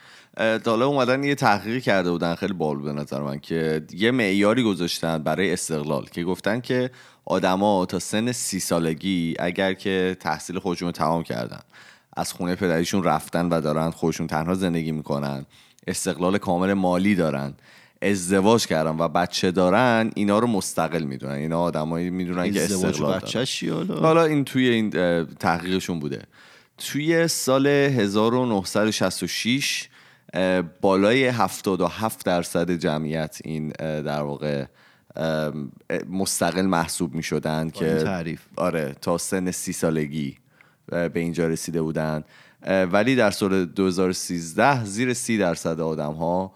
حالا 0.67 0.87
اومدن 0.87 1.25
یه 1.25 1.35
تحقیقی 1.35 1.81
کرده 1.81 2.11
بودن 2.11 2.35
خیلی 2.35 2.53
بال 2.53 2.77
به 2.77 2.93
نظر 2.93 3.21
من 3.21 3.39
که 3.39 3.83
یه 3.93 4.11
معیاری 4.11 4.63
گذاشتن 4.63 5.23
برای 5.23 5.53
استقلال 5.53 6.05
که 6.05 6.25
گفتن 6.25 6.61
که 6.61 6.91
آدما 7.25 7.87
تا 7.87 7.99
سن 7.99 8.33
سی 8.33 8.61
سالگی 8.61 9.35
اگر 9.39 9.75
که 9.75 10.17
تحصیل 10.21 10.59
خودشون 10.59 10.89
رو 10.89 10.93
تمام 10.93 11.23
کردن 11.23 11.61
از 12.17 12.33
خونه 12.33 12.55
پدریشون 12.55 13.03
رفتن 13.03 13.49
و 13.49 13.61
دارن 13.61 13.91
خودشون 13.91 14.27
تنها 14.27 14.55
زندگی 14.55 14.93
می‌کنن 14.93 15.47
استقلال 15.87 16.39
کامل 16.39 16.73
مالی 16.73 17.15
دارن 17.15 17.55
ازدواج 18.03 18.67
کردن 18.67 18.97
و 18.99 19.09
بچه 19.09 19.51
دارن 19.51 20.11
اینا 20.15 20.39
رو 20.39 20.47
مستقل 20.47 21.03
می‌دونن. 21.03 21.33
اینا 21.33 21.61
آدمایی 21.61 22.11
می‌دونن 22.11 22.53
که 22.53 22.65
استقلال 22.65 23.21
دارن. 23.21 24.03
حالا؟ 24.03 24.25
این 24.25 24.45
توی 24.45 24.69
این 24.69 24.91
تحقیقشون 25.25 26.01
بوده. 26.01 26.23
توی 26.79 27.29
سال 27.29 27.67
1966 27.67 29.89
بالای 30.81 31.27
77 31.27 32.27
درصد 32.27 32.71
جمعیت 32.71 33.39
این 33.45 33.69
در 33.79 34.23
واقع 34.23 34.65
مستقل 36.11 36.67
محسوب 36.67 37.15
می 37.15 37.23
شدن 37.23 37.71
که 37.71 37.95
تعریف. 37.95 38.43
آره 38.57 38.97
تا 39.01 39.19
سن 39.19 39.51
سی 39.51 39.73
سالگی 39.73 40.37
به 40.87 41.11
اینجا 41.15 41.49
رسیده 41.49 41.83
بودن 41.83 42.25
ولی 42.67 43.17
در 43.17 43.31
سال 43.31 43.65
2013 43.65 44.85
زیر 44.85 45.15
سی 45.15 45.39
درصد 45.39 45.81
آدم 45.81 46.13
ها 46.13 46.53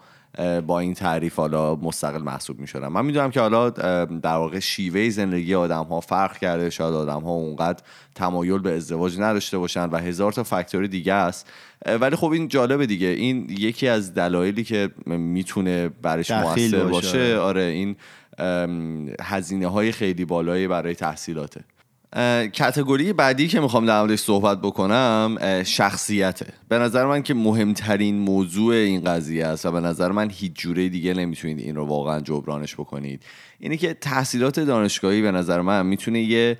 با 0.67 0.79
این 0.79 0.93
تعریف 0.93 1.35
حالا 1.35 1.75
مستقل 1.75 2.21
محسوب 2.21 2.59
می‌شدن 2.59 2.87
من 2.87 3.05
می‌دونم 3.05 3.31
که 3.31 3.39
حالا 3.39 3.69
در 3.69 4.35
واقع 4.35 4.59
شیوه 4.59 5.09
زندگی 5.09 5.55
آدم 5.55 5.83
ها 5.83 5.99
فرق 5.99 6.37
کرده. 6.37 6.69
شاید 6.69 6.93
آدم 6.93 7.21
ها 7.21 7.31
اونقدر 7.31 7.83
تمایل 8.15 8.59
به 8.59 8.75
ازدواج 8.75 9.19
نداشته 9.19 9.57
باشن 9.57 9.89
و 9.89 9.97
هزار 9.97 10.31
تا 10.31 10.43
فاکتور 10.43 10.87
دیگه 10.87 11.13
است. 11.13 11.47
ولی 11.85 12.15
خب 12.15 12.31
این 12.31 12.47
جالبه 12.47 12.85
دیگه. 12.85 13.07
این 13.07 13.47
یکی 13.49 13.87
از 13.87 14.13
دلایلی 14.13 14.63
که 14.63 14.89
می‌تونه 15.05 15.89
برش 15.89 16.31
موثر 16.31 16.83
باشه. 16.83 17.37
آره 17.37 17.61
این 17.61 17.95
هزینه 19.21 19.67
های 19.67 19.91
خیلی 19.91 20.25
بالایی 20.25 20.67
برای 20.67 20.95
تحصیلاته. 20.95 21.61
کتگوری 22.53 23.13
بعدی 23.13 23.47
که 23.47 23.59
می‌خوام 23.59 23.85
در 23.85 23.99
موردش 23.99 24.19
صحبت 24.19 24.61
بکنم 24.61 25.37
شخصیته. 25.63 26.53
به 26.69 26.77
نظر 26.79 27.05
من 27.05 27.23
که 27.23 27.33
مهمترین 27.33 28.19
موضوع 28.19 28.75
این 28.75 29.03
قضیه 29.03 29.45
است 29.45 29.65
و 29.65 29.71
به 29.71 29.79
نظر 29.79 30.11
من 30.11 30.29
هیچ 30.29 30.53
جوره 30.53 30.89
دیگه 30.89 31.13
نمی‌تونید 31.13 31.59
این 31.59 31.75
رو 31.75 31.85
واقعا 31.85 32.19
جبرانش 32.19 32.75
بکنید. 32.75 33.23
اینه 33.59 33.77
که 33.77 33.93
تحصیلات 33.93 34.59
دانشگاهی 34.59 35.21
به 35.21 35.31
نظر 35.31 35.61
من 35.61 35.85
می‌تونه 35.85 36.21
یه 36.21 36.57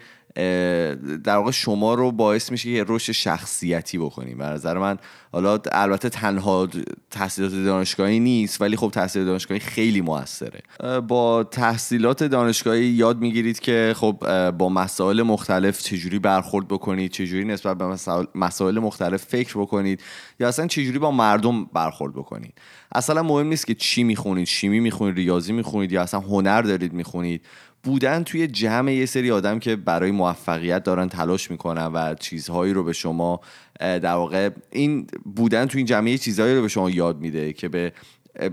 در 1.23 1.35
واقع 1.37 1.51
شما 1.51 1.93
رو 1.93 2.11
باعث 2.11 2.51
میشه 2.51 2.73
که 2.73 2.85
رشد 2.87 3.11
شخصیتی 3.11 3.97
بکنیم. 3.97 4.37
به 4.37 4.45
نظر 4.45 4.77
من 4.77 4.97
حالا 5.31 5.59
البته 5.71 6.09
تنها 6.09 6.67
تحصیلات 7.11 7.51
دانشگاهی 7.51 8.19
نیست 8.19 8.61
ولی 8.61 8.75
خب 8.75 8.89
تحصیل 8.89 9.25
دانشگاهی 9.25 9.59
خیلی 9.59 10.01
موثره. 10.01 10.61
با 11.07 11.43
تحصیلات 11.43 12.23
دانشگاهی 12.23 12.85
یاد 12.85 13.19
می‌گیرید 13.19 13.59
که 13.59 13.93
خب 13.95 14.51
با 14.51 14.69
مسائل 14.69 15.21
مختلف 15.21 15.81
چجوری 15.81 16.19
برخورد 16.19 16.67
بکنید 16.67 17.11
چجوری 17.11 17.45
نسبت 17.45 17.77
به 17.77 17.97
مسائل 18.35 18.79
مختلف 18.79 19.23
فکر 19.23 19.57
بکنید 19.57 20.01
یا 20.39 20.47
اصلا 20.47 20.67
چجوری 20.67 20.99
با 20.99 21.11
مردم 21.11 21.65
برخورد 21.65 22.13
بکنید. 22.13 22.53
اصلا 22.95 23.23
مهم 23.23 23.47
نیست 23.47 23.67
که 23.67 23.75
چی 23.75 24.03
می‌خونید 24.03 24.47
شیمی 24.47 24.79
می‌خونید 24.79 25.15
ریاضی 25.15 25.53
می‌خونید 25.53 25.91
یا 25.91 26.01
اصلا 26.01 26.19
هنر 26.19 26.61
دارید 26.61 26.93
می‌خونید. 26.93 27.41
بودن 27.83 28.23
توی 28.23 28.47
جمع 28.47 28.93
یه 28.93 29.05
سری 29.05 29.31
آدم 29.31 29.59
که 29.59 29.75
برای 29.75 30.11
موفقیت 30.11 30.83
دارن 30.83 31.09
تلاش 31.09 31.51
می‌کنن 31.51 31.85
و 31.85 32.15
چیزهایی 32.15 32.73
رو 32.73 32.83
به 32.83 32.93
شما 32.93 33.41
در 33.79 34.05
واقع 34.05 34.49
این 34.71 35.07
بودن 35.35 35.65
توی 35.65 35.79
این 35.79 35.85
جمعه 35.85 36.11
یه 36.11 36.17
چیزهایی 36.17 36.55
رو 36.55 36.61
به 36.61 36.67
شما 36.67 36.89
یاد 36.89 37.19
میده 37.19 37.53
که 37.53 37.69
به 37.69 37.93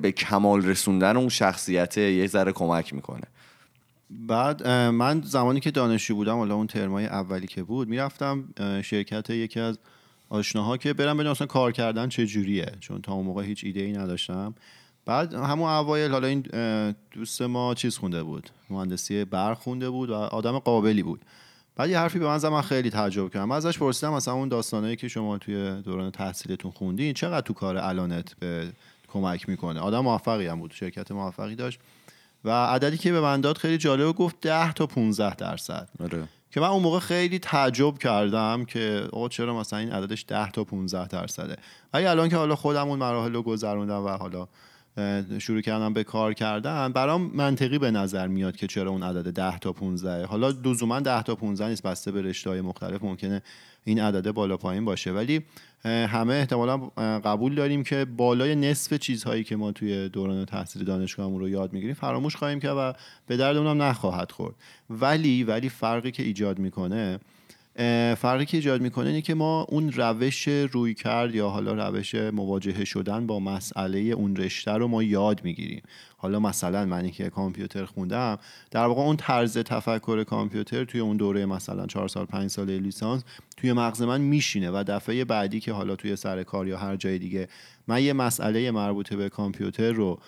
به 0.02 0.12
کمال 0.12 0.66
رسوندن 0.66 1.16
اون 1.16 1.28
شخصیت 1.28 1.98
یه 1.98 2.26
ذره 2.26 2.52
کمک 2.52 2.94
می‌کنه. 2.94 3.26
بعد 4.10 4.68
من 4.68 5.22
زمانی 5.24 5.60
که 5.60 5.70
دانشجو 5.70 6.14
بودم 6.14 6.36
حالا 6.36 6.54
اون 6.54 6.66
ترمای 6.66 7.06
اولی 7.06 7.46
که 7.46 7.62
بود 7.62 7.88
می‌رفتم 7.88 8.44
شرکت 8.84 9.30
یکی 9.30 9.60
از 9.60 9.78
آشناها 10.28 10.76
که 10.76 10.92
برم 10.92 11.16
ببینم 11.16 11.30
اصلا 11.30 11.46
کار 11.46 11.72
کردن 11.72 12.08
چه 12.08 12.26
جوریه 12.26 12.72
چون 12.80 13.02
تا 13.02 13.12
اون 13.12 13.26
موقع 13.26 13.44
هیچ 13.44 13.64
ایده 13.64 13.80
ای 13.80 13.92
نداشتم. 13.92 14.54
بعد 15.06 15.34
همون 15.34 15.70
اوایل 15.70 16.12
حالا 16.12 16.28
این 16.28 16.46
دوست 17.10 17.42
ما 17.42 17.74
چیز 17.74 17.98
خونده 17.98 18.22
بود 18.22 18.50
مهندسی 18.70 19.24
برق 19.24 19.58
خونده 19.58 19.90
بود 19.90 20.10
و 20.10 20.14
آدم 20.14 20.58
قابلی 20.58 21.02
بود. 21.02 21.20
بعد 21.76 21.90
یه 21.90 21.98
حرفی 21.98 22.18
به 22.18 22.26
من 22.26 22.38
زد 22.38 22.48
من 22.48 22.62
خیلی 22.62 22.90
تعجب 22.90 23.30
کردم. 23.30 23.44
من 23.44 23.56
ازش 23.56 23.78
پرسیدم 23.78 24.12
مثلا 24.12 24.34
اون 24.34 24.48
داستانایی 24.48 24.96
که 24.96 25.08
شما 25.08 25.38
توی 25.38 25.82
دوران 25.82 26.10
تحصیلتون 26.10 26.70
خوندین 26.70 27.14
چقدر 27.14 27.40
تو 27.40 27.52
کار 27.52 27.76
الانت 27.76 28.34
به 28.34 28.72
کمک 29.08 29.48
می‌کنه؟ 29.48 29.80
آدم 29.80 30.00
موفقی 30.00 30.46
هم 30.46 30.60
بود 30.60 30.70
شرکت 30.70 31.12
موفقی 31.12 31.54
داشت. 31.54 31.80
و 32.44 32.50
عددی 32.50 32.96
که 32.96 33.12
به 33.12 33.20
من 33.20 33.40
داد 33.40 33.58
خیلی 33.58 33.78
جالب 33.78 34.16
گفت 34.16 34.40
10 34.40 34.72
تا 34.72 34.86
15 34.86 35.34
درصد. 35.34 35.88
آره. 36.00 36.28
که 36.50 36.60
من 36.60 36.66
اون 36.66 36.82
موقع 36.82 36.98
خیلی 36.98 37.38
تعجب 37.38 37.98
کردم 37.98 38.64
که 38.64 39.08
آقا 39.12 39.28
چرا 39.28 39.58
مثلا 39.58 39.78
این 39.78 39.92
عددش 39.92 40.24
10 40.28 40.50
تا 40.50 40.64
15 40.64 41.08
درصده؟ 41.08 41.56
ولی 41.92 42.06
الان 42.06 42.28
که 42.28 42.36
حالا 42.36 42.56
خودم 42.56 42.88
اون 42.88 42.98
مراحل 42.98 43.32
رو 43.32 43.42
گذروندم 43.42 44.04
و 44.04 44.08
حالا 44.08 44.48
شروع 45.38 45.60
کردم 45.60 45.92
به 45.92 46.04
کار 46.04 46.34
کردن. 46.34 46.92
برام 46.92 47.30
منطقی 47.34 47.78
به 47.78 47.90
نظر 47.90 48.26
میاد 48.26 48.56
که 48.56 48.66
چرا 48.66 48.90
اون 48.90 49.02
عدد 49.02 49.30
10 49.30 49.58
تا 49.58 49.72
15 49.72 50.26
حالا 50.26 50.48
لزوما 50.48 51.00
10 51.00 51.22
تا 51.22 51.34
15 51.34 51.68
نیست 51.68 51.82
بسته 51.82 52.12
به 52.12 52.22
رشته 52.22 52.50
های 52.50 52.60
مختلف. 52.60 53.02
ممکنه 53.02 53.42
این 53.84 54.00
عدده 54.00 54.32
بالا 54.32 54.56
پایین 54.56 54.84
باشه. 54.84 55.12
ولی 55.12 55.40
همه 55.84 56.34
احتمالا 56.34 56.78
قبول 57.24 57.54
داریم 57.54 57.82
که 57.82 58.04
بالای 58.04 58.54
نصف 58.54 58.94
چیزهایی 58.94 59.44
که 59.44 59.56
ما 59.56 59.72
توی 59.72 60.08
دوران 60.08 60.44
تحصیل 60.44 60.84
دانشگاهمون 60.84 61.40
رو 61.40 61.48
یاد 61.48 61.72
می‌گیریم 61.72 61.94
فراموش 61.94 62.36
خواهیم 62.36 62.60
کرد 62.60 62.76
و 62.78 62.92
به 63.26 63.36
درد 63.36 63.56
اونم 63.56 63.82
نخواهد 63.82 64.32
خورد. 64.32 64.54
ولی 64.90 65.44
ولی 65.44 65.68
فرقی 65.68 66.10
که 66.10 66.22
ایجاد 66.22 66.58
می‌کنه 66.58 67.18
فرقی 68.16 68.44
که 68.44 68.56
ایجاد 68.56 68.80
می‌کنه 68.80 69.06
اینه 69.06 69.22
که 69.22 69.34
ما 69.34 69.66
اون 69.68 69.92
روش 69.92 70.48
روی 70.48 70.94
کرد 70.94 71.34
یا 71.34 71.48
حالا 71.48 71.88
روش 71.88 72.14
مواجهه 72.14 72.84
شدن 72.84 73.26
با 73.26 73.40
مسئله 73.40 73.98
اون 73.98 74.36
رشته 74.36 74.72
رو 74.72 74.88
ما 74.88 75.02
یاد 75.02 75.44
می‌گیریم. 75.44 75.82
حالا 76.16 76.40
مثلا 76.40 76.84
منی 76.84 77.10
که 77.10 77.30
کامپیوتر 77.30 77.84
خوندم 77.84 78.38
در 78.70 78.86
واقع 78.86 79.02
اون 79.02 79.16
طرز 79.16 79.58
تفکر 79.58 80.24
کامپیوتر 80.24 80.84
توی 80.84 81.00
اون 81.00 81.16
دوره 81.16 81.46
مثلا 81.46 81.86
چهار 81.86 82.08
سال 82.08 82.24
پنج 82.26 82.50
سال 82.50 82.70
لیسانس 82.70 83.22
توی 83.56 83.72
مغز 83.72 84.02
من 84.02 84.20
میشینه 84.20 84.70
و 84.70 84.84
دفعه 84.86 85.24
بعدی 85.24 85.60
که 85.60 85.72
حالا 85.72 85.96
توی 85.96 86.16
سر 86.16 86.42
کار 86.42 86.68
یا 86.68 86.78
هر 86.78 86.96
جای 86.96 87.18
دیگه 87.18 87.48
من 87.88 88.02
یه 88.02 88.12
مسئله 88.12 88.70
مربوطه 88.70 89.16
به 89.16 89.28
کامپیوتر 89.28 89.92
رو 89.92 90.18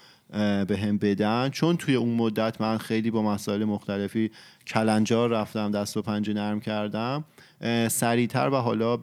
به 0.68 0.78
هم 0.82 0.98
بدن 0.98 1.48
چون 1.48 1.76
توی 1.76 1.94
اون 1.94 2.14
مدت 2.14 2.60
من 2.60 2.78
خیلی 2.78 3.10
با 3.10 3.22
مسائل 3.22 3.64
مختلفی 3.64 4.30
کلنجار 4.66 5.30
رفتم 5.30 5.70
دست 5.70 5.96
و 5.96 6.02
پنجه 6.02 6.32
نرم 6.32 6.60
کردم. 6.60 7.24
سریعتر 7.88 8.48
و 8.48 8.56
حالا 8.56 8.96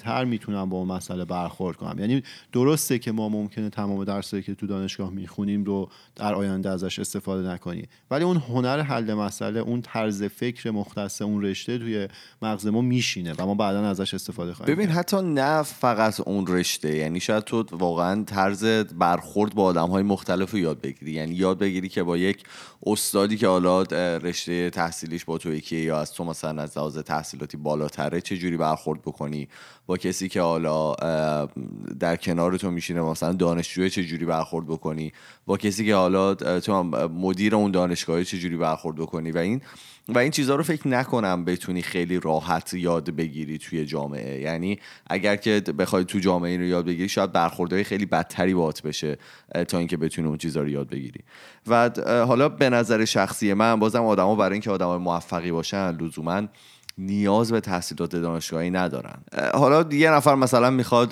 تر 0.00 0.24
می‌تونم 0.24 0.68
با 0.68 0.76
اون 0.76 0.88
مسئله 0.88 1.24
برخورد 1.24 1.76
کنم. 1.76 1.98
یعنی 1.98 2.22
درسته 2.52 2.98
که 2.98 3.12
ما 3.12 3.28
ممکنه 3.28 3.70
تمام 3.70 4.04
درسایی 4.04 4.42
که 4.42 4.54
تو 4.54 4.66
دانشگاه 4.66 5.10
می‌خونیم 5.10 5.64
رو 5.64 5.90
در 6.16 6.34
آینده 6.34 6.70
ازش 6.70 6.98
استفاده 6.98 7.48
نکنیم. 7.48 7.88
ولی 8.10 8.24
اون 8.24 8.36
هنر 8.36 8.80
حل 8.80 9.14
مسئله 9.14 9.60
اون 9.60 9.82
طرز 9.82 10.22
فکر 10.22 10.70
مختص 10.70 11.22
اون 11.22 11.42
رشته 11.42 11.78
توی 11.78 12.08
مغز 12.42 12.66
ما 12.66 12.80
میشینه 12.80 13.34
و 13.38 13.46
ما 13.46 13.54
بعدا 13.54 13.88
ازش 13.88 14.14
استفاده 14.14 14.54
خواهیم 14.54 14.74
ببین 14.74 14.88
حتی 14.88 15.22
نه 15.22 15.62
فقط 15.62 16.20
اون 16.20 16.46
رشته. 16.46 16.96
یعنی 16.96 17.20
شاید 17.20 17.44
تو 17.44 17.64
واقعا 17.72 18.24
طرز 18.24 18.64
برخورد 18.98 19.54
با 19.54 19.64
آدم 19.64 19.88
های 19.88 20.02
مختلف 20.02 20.50
رو 20.50 20.58
یاد 20.58 20.80
بگیری. 20.80 21.12
یعنی 21.12 21.34
یاد 21.34 21.58
بگیری 21.58 21.88
که 21.88 22.02
با 22.02 22.16
یک 22.16 22.44
استادی 22.86 23.36
که 23.36 23.48
حالا 23.48 23.82
رشته 24.22 24.70
تحصیلیش 24.70 25.24
با 25.24 25.38
تو 25.38 25.54
یکیه 25.54 25.80
یا 25.80 26.00
از 26.00 26.12
تو 26.12 26.24
مثلا 26.24 26.62
از 26.62 26.78
لحاظ 26.78 26.98
تحصیلاتی 26.98 27.56
بالاتره 28.00 28.20
چه 28.20 28.36
جوری 28.36 28.56
برخورد 28.56 29.02
بکنی؟ 29.02 29.48
با 29.86 29.96
کسی 29.96 30.28
که 30.28 30.40
حالا 30.40 30.94
در 32.00 32.16
کنار 32.16 32.56
تو 32.56 32.70
میشینه 32.70 33.00
مثلا 33.00 33.32
دانشجوی 33.32 33.90
چه 33.90 34.04
جوری 34.04 34.24
برخورد 34.24 34.66
بکنی؟ 34.66 35.12
با 35.46 35.56
کسی 35.56 35.86
که 35.86 35.94
حالا 35.94 36.34
تو 36.34 36.82
مدیر 37.08 37.54
اون 37.54 37.70
دانشگاهی 37.70 38.24
چه 38.24 38.38
جوری 38.38 38.56
برخورد 38.56 38.96
بکنی؟ 38.96 39.30
و 39.30 39.38
این 39.38 39.60
و 40.08 40.18
این 40.18 40.30
چیزها 40.30 40.56
رو 40.56 40.62
فکر 40.62 40.88
نکنم 40.88 41.44
بتونی 41.44 41.82
خیلی 41.82 42.20
راحت 42.20 42.74
یاد 42.74 43.10
بگیری 43.10 43.58
توی 43.58 43.84
جامعه. 43.86 44.40
یعنی 44.40 44.78
اگر 45.06 45.36
که 45.36 45.60
بخوای 45.60 46.04
تو 46.04 46.18
جامعه 46.18 46.50
این 46.50 46.60
رو 46.60 46.66
یاد 46.66 46.84
بگیری 46.84 47.08
شاید 47.08 47.32
برخوردهای 47.32 47.84
خیلی 47.84 48.06
بدتری 48.06 48.54
باهات 48.54 48.82
بشه 48.82 49.18
تا 49.68 49.78
اینکه 49.78 49.96
بتونی 49.96 50.28
اون 50.28 50.38
چیزها 50.38 50.62
رو 50.62 50.68
یاد 50.68 50.88
بگیری. 50.88 51.20
و 51.66 51.90
حالا 52.26 52.48
به 52.48 52.70
نظر 52.70 53.04
شخصی 53.04 53.54
من 53.54 53.78
بازم 53.80 54.04
آدما 54.04 54.34
برای 54.34 54.52
اینکه 54.52 54.70
آدمای 54.70 54.98
موفقی 54.98 55.52
باشن 55.52 55.96
لزوما 55.96 56.42
نیاز 57.02 57.52
به 57.52 57.60
تحصیلات 57.60 58.16
دانشگاهی 58.16 58.70
ندارن. 58.70 59.18
حالا 59.54 59.94
یه 59.94 60.10
نفر 60.10 60.34
مثلا 60.34 60.70
می‌خواد 60.70 61.10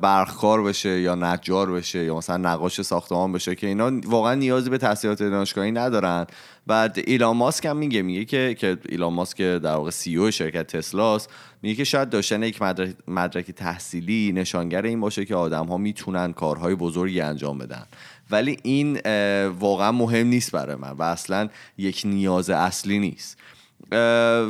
برخکار 0.00 0.62
بشه 0.62 1.00
یا 1.00 1.14
نجار 1.14 1.72
بشه 1.72 2.04
یا 2.04 2.16
مثلا 2.16 2.36
نقاش 2.36 2.82
ساختمان 2.82 3.32
بشه 3.32 3.54
که 3.54 3.66
اینا 3.66 4.00
واقعا 4.04 4.34
نیازی 4.34 4.70
به 4.70 4.78
تحصیلات 4.78 5.22
دانشگاهی 5.22 5.72
ندارن. 5.72 6.26
بعد 6.66 6.98
ایلان 7.06 7.36
ماسک 7.36 7.66
هم 7.66 7.76
میگه 7.76 8.02
میگه 8.02 8.24
که 8.24 8.54
که 8.54 8.78
ایلان 8.88 9.12
ماسک 9.12 9.42
در 9.42 9.74
واقع 9.74 9.90
سی 9.90 10.16
او 10.16 10.30
شرکت 10.30 10.76
تسلاست 10.76 11.30
میگه 11.62 11.74
که 11.74 11.84
شاید 11.84 12.10
داشتن 12.10 12.42
یک 12.42 12.62
مدرک, 12.62 12.94
مدرک 13.08 13.50
تحصیلی 13.50 14.32
نشانگر 14.34 14.82
این 14.82 15.00
باشه 15.00 15.24
که 15.24 15.34
آدم 15.34 15.66
ها 15.66 15.76
می‌تونن 15.76 16.32
کارهای 16.32 16.74
بزرگی 16.74 17.20
انجام 17.20 17.58
بدن. 17.58 17.86
ولی 18.30 18.58
این 18.62 19.00
واقعا 19.48 19.92
مهم 19.92 20.26
نیست 20.26 20.52
برای 20.52 20.76
من 20.76 20.90
و 20.90 21.02
اصلا 21.02 21.48
یک 21.78 22.02
نیاز 22.04 22.50
اصلی 22.50 22.98
نیست. 22.98 23.38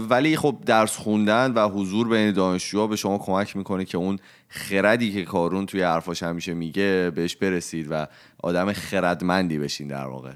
ولی 0.08 0.36
خب 0.36 0.58
درس 0.66 0.96
خوندن 0.96 1.52
و 1.52 1.68
حضور 1.68 2.08
بین 2.08 2.32
دانشجوها 2.32 2.86
به 2.86 2.96
شما 2.96 3.18
کمک 3.18 3.56
می‌کنه 3.56 3.84
که 3.84 3.98
اون 3.98 4.18
خردی 4.48 5.12
که 5.12 5.22
کارون 5.22 5.66
توی 5.66 5.82
حرفاش 5.82 6.22
همیشه 6.22 6.54
میگه 6.54 7.12
بهش 7.14 7.36
برسید 7.36 7.86
و 7.90 8.06
آدم 8.42 8.72
خردمندی 8.72 9.58
بشین 9.58 9.88
در 9.88 10.06
واقع. 10.06 10.32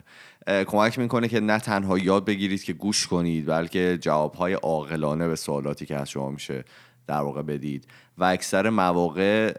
کمک 0.65 0.99
می‌کنه 0.99 1.29
که 1.29 1.41
نه 1.41 1.59
تنها 1.59 1.99
یاد 1.99 2.25
بگیرید 2.25 2.65
که 2.65 2.73
گوش 2.73 3.07
کنید 3.07 3.47
بلکه 3.47 3.99
جوابهای 4.01 4.53
عاقلانه 4.53 5.29
به 5.29 5.37
سوالاتی 5.37 5.87
که 5.87 5.97
از 5.97 6.11
شما 6.11 6.31
میشه 6.31 6.65
در 7.07 7.21
واقع 7.21 7.43
بدید. 7.43 7.87
و 8.19 8.25
اکثر 8.25 8.71
مواقع 8.71 9.53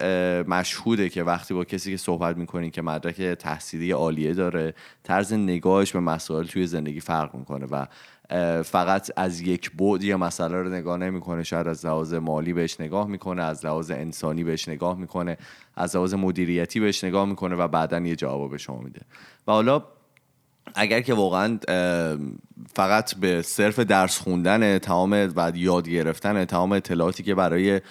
مشهوده 0.48 1.10
که 1.10 1.24
وقتی 1.24 1.54
با 1.54 1.64
کسی 1.64 1.92
که 1.92 1.98
صحبت 1.98 2.38
می‌کنید 2.38 2.74
که 2.74 2.82
مدرک 2.82 3.22
تحصیلی 3.22 3.92
عالیه 3.92 4.34
داره 4.34 4.74
طرز 5.04 5.34
نگاهش 5.34 5.92
به 5.92 6.00
مسائل 6.00 6.46
توی 6.46 6.68
زندگی 6.68 7.00
فرق 7.00 7.36
می‌کنه 7.36 7.66
و 7.66 7.86
فقط 8.66 9.12
از 9.18 9.42
یک 9.42 9.72
بعد 9.72 10.04
یا 10.04 10.18
مسئله 10.18 10.62
رو 10.62 10.70
نگاه 10.70 10.98
نمی‌کنه. 10.98 11.44
شاید 11.44 11.68
از 11.68 11.86
لحاظ 11.86 12.14
مالی 12.14 12.54
بهش 12.54 12.80
نگاه 12.80 13.08
می‌کنه 13.08 13.44
از 13.44 13.66
لحاظ 13.66 13.92
انسانی 13.92 14.44
بهش 14.44 14.70
نگاه 14.70 14.98
می‌کنه 14.98 15.38
از 15.76 15.96
لحاظ 15.96 16.14
مدیریتی 16.14 16.80
بهش 16.80 17.04
نگاه 17.04 17.26
می‌کنه 17.26 17.56
و 17.56 17.68
بعدا 17.68 18.00
یه 18.00 18.16
جواب 18.16 18.52
به 18.52 18.58
شما 18.58 18.80
میده. 18.80 19.02
و 19.48 19.52
حالا 19.52 19.84
اگر 20.76 21.02
که 21.02 21.14
واقعا 21.14 21.60
فقط 22.74 23.16
به 23.16 23.42
صرف 23.42 23.80
درس 23.80 24.20
خوندن 24.20 24.78
تمام 24.78 25.34
و 25.36 25.52
یاد 25.56 25.90
گرفتن 25.90 26.46
تمام 26.46 26.72
اطلاعاتی 26.72 27.24
که 27.24 27.36
برای 27.36 27.82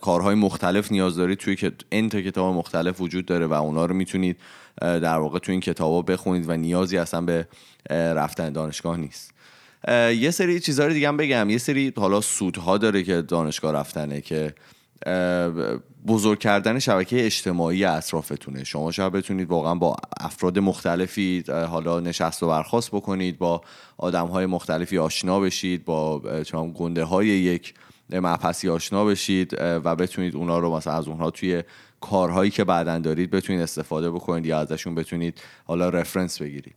کارهای 0.00 0.34
مختلف 0.34 0.92
نیاز 0.92 1.16
دارید 1.16 1.38
توی 1.38 1.56
که 1.56 1.72
انت 1.92 2.16
کتاب 2.16 2.54
مختلف 2.54 3.00
وجود 3.00 3.26
داره 3.26 3.46
و 3.46 3.52
اونا 3.52 3.86
رو 3.86 3.94
می‌تونید 3.94 4.36
در 4.80 5.18
واقع 5.18 5.38
توی 5.38 5.52
این 5.52 5.60
کتابا 5.60 6.02
بخونید 6.02 6.48
و 6.48 6.56
نیازی 6.56 6.98
اصلا 6.98 7.20
به 7.20 7.48
رفتن 7.90 8.52
دانشگاه 8.52 8.96
نیست. 8.96 9.35
یه 9.88 10.30
سری 10.30 10.60
چیزها 10.60 10.86
رو 10.86 10.92
دیگه 10.92 11.08
هم 11.08 11.16
بگم. 11.16 11.50
یه 11.50 11.58
سری 11.58 11.92
حالا 11.96 12.20
سودها 12.20 12.78
داره 12.78 13.02
که 13.02 13.22
دانشگاه 13.22 13.72
رفتنه 13.72 14.20
که 14.20 14.54
بزرگ 16.06 16.38
کردن 16.38 16.78
شبکه 16.78 17.26
اجتماعی 17.26 17.84
اطرافتونه. 17.84 18.64
شما 18.64 18.92
شاید 18.92 19.12
بتونید 19.12 19.48
واقعا 19.48 19.74
با 19.74 19.96
افراد 20.20 20.58
مختلفی 20.58 21.44
حالا 21.48 22.00
نشست 22.00 22.42
و 22.42 22.48
برخواست 22.48 22.90
بکنید 22.90 23.38
با 23.38 23.60
آدم 23.98 24.26
های 24.26 24.46
مختلفی 24.46 24.98
آشنا 24.98 25.40
بشید 25.40 25.84
با 25.84 26.18
گنده 26.74 27.04
های 27.04 27.26
یک 27.26 27.74
مبحثی 28.10 28.68
آشنا 28.68 29.04
بشید 29.04 29.56
و 29.60 29.96
بتونید 29.96 30.36
اونا 30.36 30.58
رو 30.58 30.76
مثلا 30.76 30.92
از 30.92 31.08
اونها 31.08 31.30
توی 31.30 31.62
کارهایی 32.00 32.50
که 32.50 32.64
بعدا 32.64 32.98
دارید 32.98 33.30
بتونید 33.30 33.62
استفاده 33.62 34.10
بکنید 34.10 34.46
یا 34.46 34.58
ازشون 34.58 34.94
بتونید 34.94 35.40
حالا 35.64 35.88
رفرنس 35.88 36.42
بگیرید. 36.42 36.74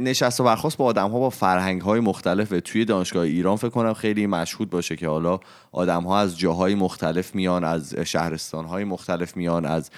نشست 0.00 0.40
و 0.40 0.44
برخواست 0.44 0.76
با 0.76 0.84
آدم 0.84 1.10
ها 1.10 1.18
با 1.18 1.30
فرهنگ 1.30 1.80
های 1.80 2.00
مختلف 2.00 2.52
توی 2.64 2.84
دانشگاه 2.84 3.22
ایران 3.22 3.56
فکر 3.56 3.68
کنم 3.68 3.94
خیلی 3.94 4.26
مشهود 4.26 4.70
باشه 4.70 4.96
که 4.96 5.08
حالا 5.08 5.40
آدم 5.72 6.02
ها 6.02 6.18
از 6.18 6.38
جاهای 6.38 6.74
مختلف 6.74 7.34
میان 7.34 7.64
از 7.64 7.94
شهرستان 7.94 8.64
های 8.64 8.84
مختلف 8.84 9.36
میان 9.36 9.64
از 9.64 9.90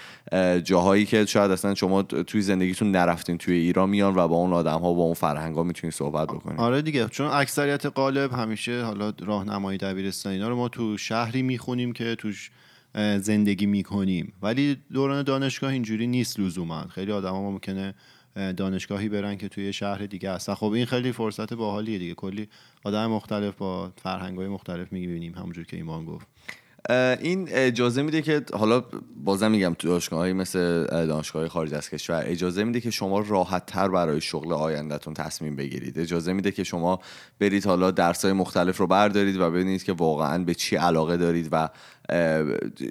جاهایی 0.65 1.07
که 1.07 1.27
شاید 1.27 1.51
اصلا 1.51 1.75
شما 1.75 2.03
توی 2.03 2.43
زندگیتون 2.43 2.91
نرفتین 2.91 3.39
توی 3.39 3.55
ایران 3.55 3.89
میان 3.89 4.15
و 4.17 4.29
با 4.29 4.37
اون 4.37 4.53
آدم 4.53 4.81
ها 4.81 4.93
با 4.93 5.03
اون 5.03 5.15
فرهنگ 5.15 5.55
ها 5.55 5.63
می‌تونید 5.63 5.95
صحبت 5.95 6.29
بکنید 6.29 6.61
آره 6.61 6.83
دیگه 6.83 7.07
چون 7.07 7.27
اکثریت 7.27 7.87
قالب 7.87 8.33
همیشه 8.33 8.83
حالا 8.83 9.13
راهنمایی 9.21 9.79
دبیرستان 9.79 10.33
اینا 10.33 10.49
رو 10.49 10.57
ما 10.57 10.69
تو 10.69 10.97
شهری 10.97 11.43
می‌خونیم 11.43 11.93
که 11.93 12.15
توش 12.15 12.51
زندگی 13.21 13.67
می‌کنیم. 13.67 14.33
ولی 14.43 14.77
دوران 14.93 15.23
دانشگاه 15.23 15.73
اینجوری 15.73 16.07
نیست 16.07 16.41
لزوما. 16.41 16.87
خیلی 16.89 17.13
آدم 17.13 17.31
ها 17.31 17.43
ممکنه 17.43 17.95
دانشگاهی 18.57 19.09
برن 19.09 19.37
که 19.37 19.49
توی 19.49 19.73
شهر 19.73 20.07
دیگه 20.07 20.33
هستن. 20.33 20.55
خب 20.55 20.73
این 20.73 20.87
خیلی 20.87 21.13
فرصت 21.13 21.55
باحالیه 21.55 21.99
دیگه. 21.99 22.15
کلی 22.15 22.49
آدم 22.85 23.07
مختلف 23.07 23.55
با 23.55 23.93
فرهنگ 24.03 24.39
های 24.39 24.49
مختلف 24.49 24.93
می‌بینیم. 24.93 25.35
همونجور 25.35 25.65
که 25.65 25.77
ایمان 25.77 26.05
گفت. 26.05 26.27
این 27.21 27.49
اجازه 27.51 28.03
میده 28.03 28.23
که 28.23 28.43
حالا 28.53 28.85
بازم 29.25 29.51
میگم 29.51 29.75
تو 29.79 29.89
دانشگاهی 29.89 30.33
مثل 30.33 30.87
دانشگاه 30.87 31.49
خارج 31.49 31.75
از 31.75 31.91
کشور 31.91 32.23
اجازه 32.27 32.65
میده 32.65 32.81
که 32.81 32.91
شما 32.91 33.21
راحت 33.21 33.67
تر 33.67 33.89
برای 33.89 34.21
شغل 34.21 34.53
آیندهتون 34.53 35.15
تصمیم 35.15 35.57
بگیرید. 35.57 35.99
اجازه 35.99 36.33
میده 36.33 36.53
که 36.53 36.65
شما 36.65 37.01
برید 37.39 37.67
حالا 37.67 37.91
درس 37.91 38.25
های 38.25 38.33
مختلف 38.33 38.77
رو 38.77 38.87
بردارید 38.87 39.37
و 39.37 39.51
ببینید 39.51 39.85
که 39.85 39.93
واقعا 39.93 40.45
به 40.45 40.55
چی 40.55 40.77
علاقه 40.77 41.17
دارید 41.17 41.49
و 41.53 41.69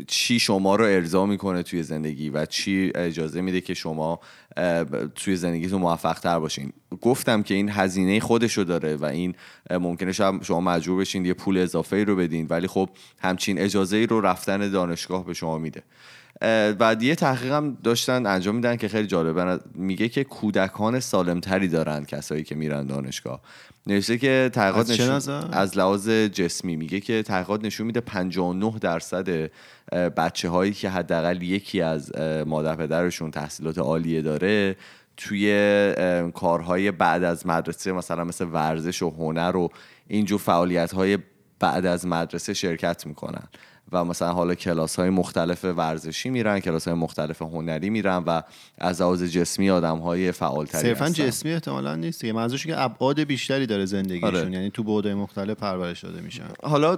چی 0.08 0.40
شما 0.40 0.76
رو 0.76 0.86
ارضا 0.86 1.26
می‌کنه 1.26 1.64
توی 1.64 1.84
زندگی 1.84 2.30
و 2.30 2.46
چی 2.46 2.92
اجازه 2.96 3.42
میده 3.42 3.62
که 3.62 3.74
شما 3.74 4.20
توی 5.16 5.36
زندگیتون 5.36 5.82
موفق 5.82 6.20
تر 6.20 6.40
باشین. 6.40 6.74
گفتم 7.02 7.44
که 7.44 7.54
این 7.54 7.70
هزینه 7.70 8.20
خودش 8.20 8.58
رو 8.58 8.64
داره 8.64 8.96
و 8.96 9.06
این 9.06 9.36
ممکنه 9.72 10.12
شما 10.42 10.62
مجبور 10.62 11.00
بشین 11.00 11.26
یه 11.26 11.34
پول 11.34 11.58
اضافه 11.58 12.04
رو 12.04 12.16
بدین 12.16 12.48
ولی 12.50 12.68
خب 12.68 12.90
همچین 13.20 13.60
اجازه 13.60 13.98
ای 13.98 14.08
رو 14.08 14.22
رفتن 14.22 14.70
دانشگاه 14.70 15.26
به 15.26 15.34
شما 15.34 15.58
میده. 15.58 15.84
و 16.80 16.96
یه 17.02 17.16
تحقیق 17.16 17.52
هم 17.52 17.78
داشتن 17.84 18.26
انجام 18.26 18.56
میدن 18.56 18.76
که 18.76 18.88
خیلی 18.88 19.08
جالبه. 19.08 19.60
میگه 19.76 20.10
که 20.10 20.24
کودکان 20.24 21.00
سالمتری 21.00 21.68
دارن 21.68 22.06
کسایی 22.06 22.44
که 22.44 22.56
میرن 22.56 22.86
دانشگاه. 22.86 23.42
نوشته 23.88 24.18
که 24.18 24.50
تحقیقات 24.54 24.90
از, 24.90 25.30
نشون... 25.30 25.50
از 25.52 25.78
لحاظ 25.78 26.10
جسمی. 26.10 26.76
میگه 26.76 27.00
که 27.00 27.24
تحقیقات 27.24 27.66
نشون 27.66 27.88
میده 27.88 28.02
59 28.02 28.80
درصد 28.82 29.52
بچه 30.18 30.50
هایی 30.50 30.74
که 30.74 30.90
حداقل 30.90 31.42
یکی 31.42 31.82
از 31.82 32.12
مادر 32.46 32.76
پدرشون 32.76 33.32
تحصیلات 33.32 33.78
عالیه 33.78 34.22
داره 34.22 34.76
توی 35.18 35.94
کارهای 36.34 36.92
بعد 36.92 37.24
از 37.24 37.48
مدرسه 37.48 37.92
مثلا 37.92 38.24
مثل 38.24 38.46
ورزش 38.46 39.04
و 39.04 39.10
هنر 39.10 39.58
و 39.58 39.70
اینجور 40.08 40.40
فعالیت 40.40 40.94
های 40.94 41.18
بعد 41.60 41.86
از 41.86 42.06
مدرسه 42.06 42.54
شرکت 42.54 43.06
می‌کنن. 43.08 43.48
و 43.92 44.06
مثلا 44.06 44.34
حالا 44.34 44.56
کلاس 44.56 44.96
های 44.96 45.10
مختلف 45.10 45.66
ورزشی 45.66 46.30
میرن 46.30 46.60
کلاس 46.60 46.88
های 46.88 46.98
مختلف 46.98 47.42
هنری 47.42 47.90
میرن 47.90 48.24
و 48.28 48.42
از 48.78 49.02
لحاظ 49.02 49.24
جسمی 49.24 49.70
آدم 49.70 49.98
های 49.98 50.32
فعال 50.32 50.66
تری 50.66 50.82
صرفا 50.82 51.10
جسمی 51.10 51.54
احتمالا 51.54 51.96
نیست 51.96 52.24
یه 52.24 52.34
منظورش 52.34 52.68
که 52.68 52.82
ابعاد 52.82 53.20
بیشتری 53.20 53.66
داره 53.66 53.86
زندگیشون. 53.86 54.36
آره. 54.36 54.52
یعنی 54.52 54.70
تو 54.70 54.84
بعد 54.84 55.08
مختلف 55.08 55.58
پرورش 55.58 56.04
داده 56.04 56.22
میشن. 56.22 56.48
حالا 56.64 56.98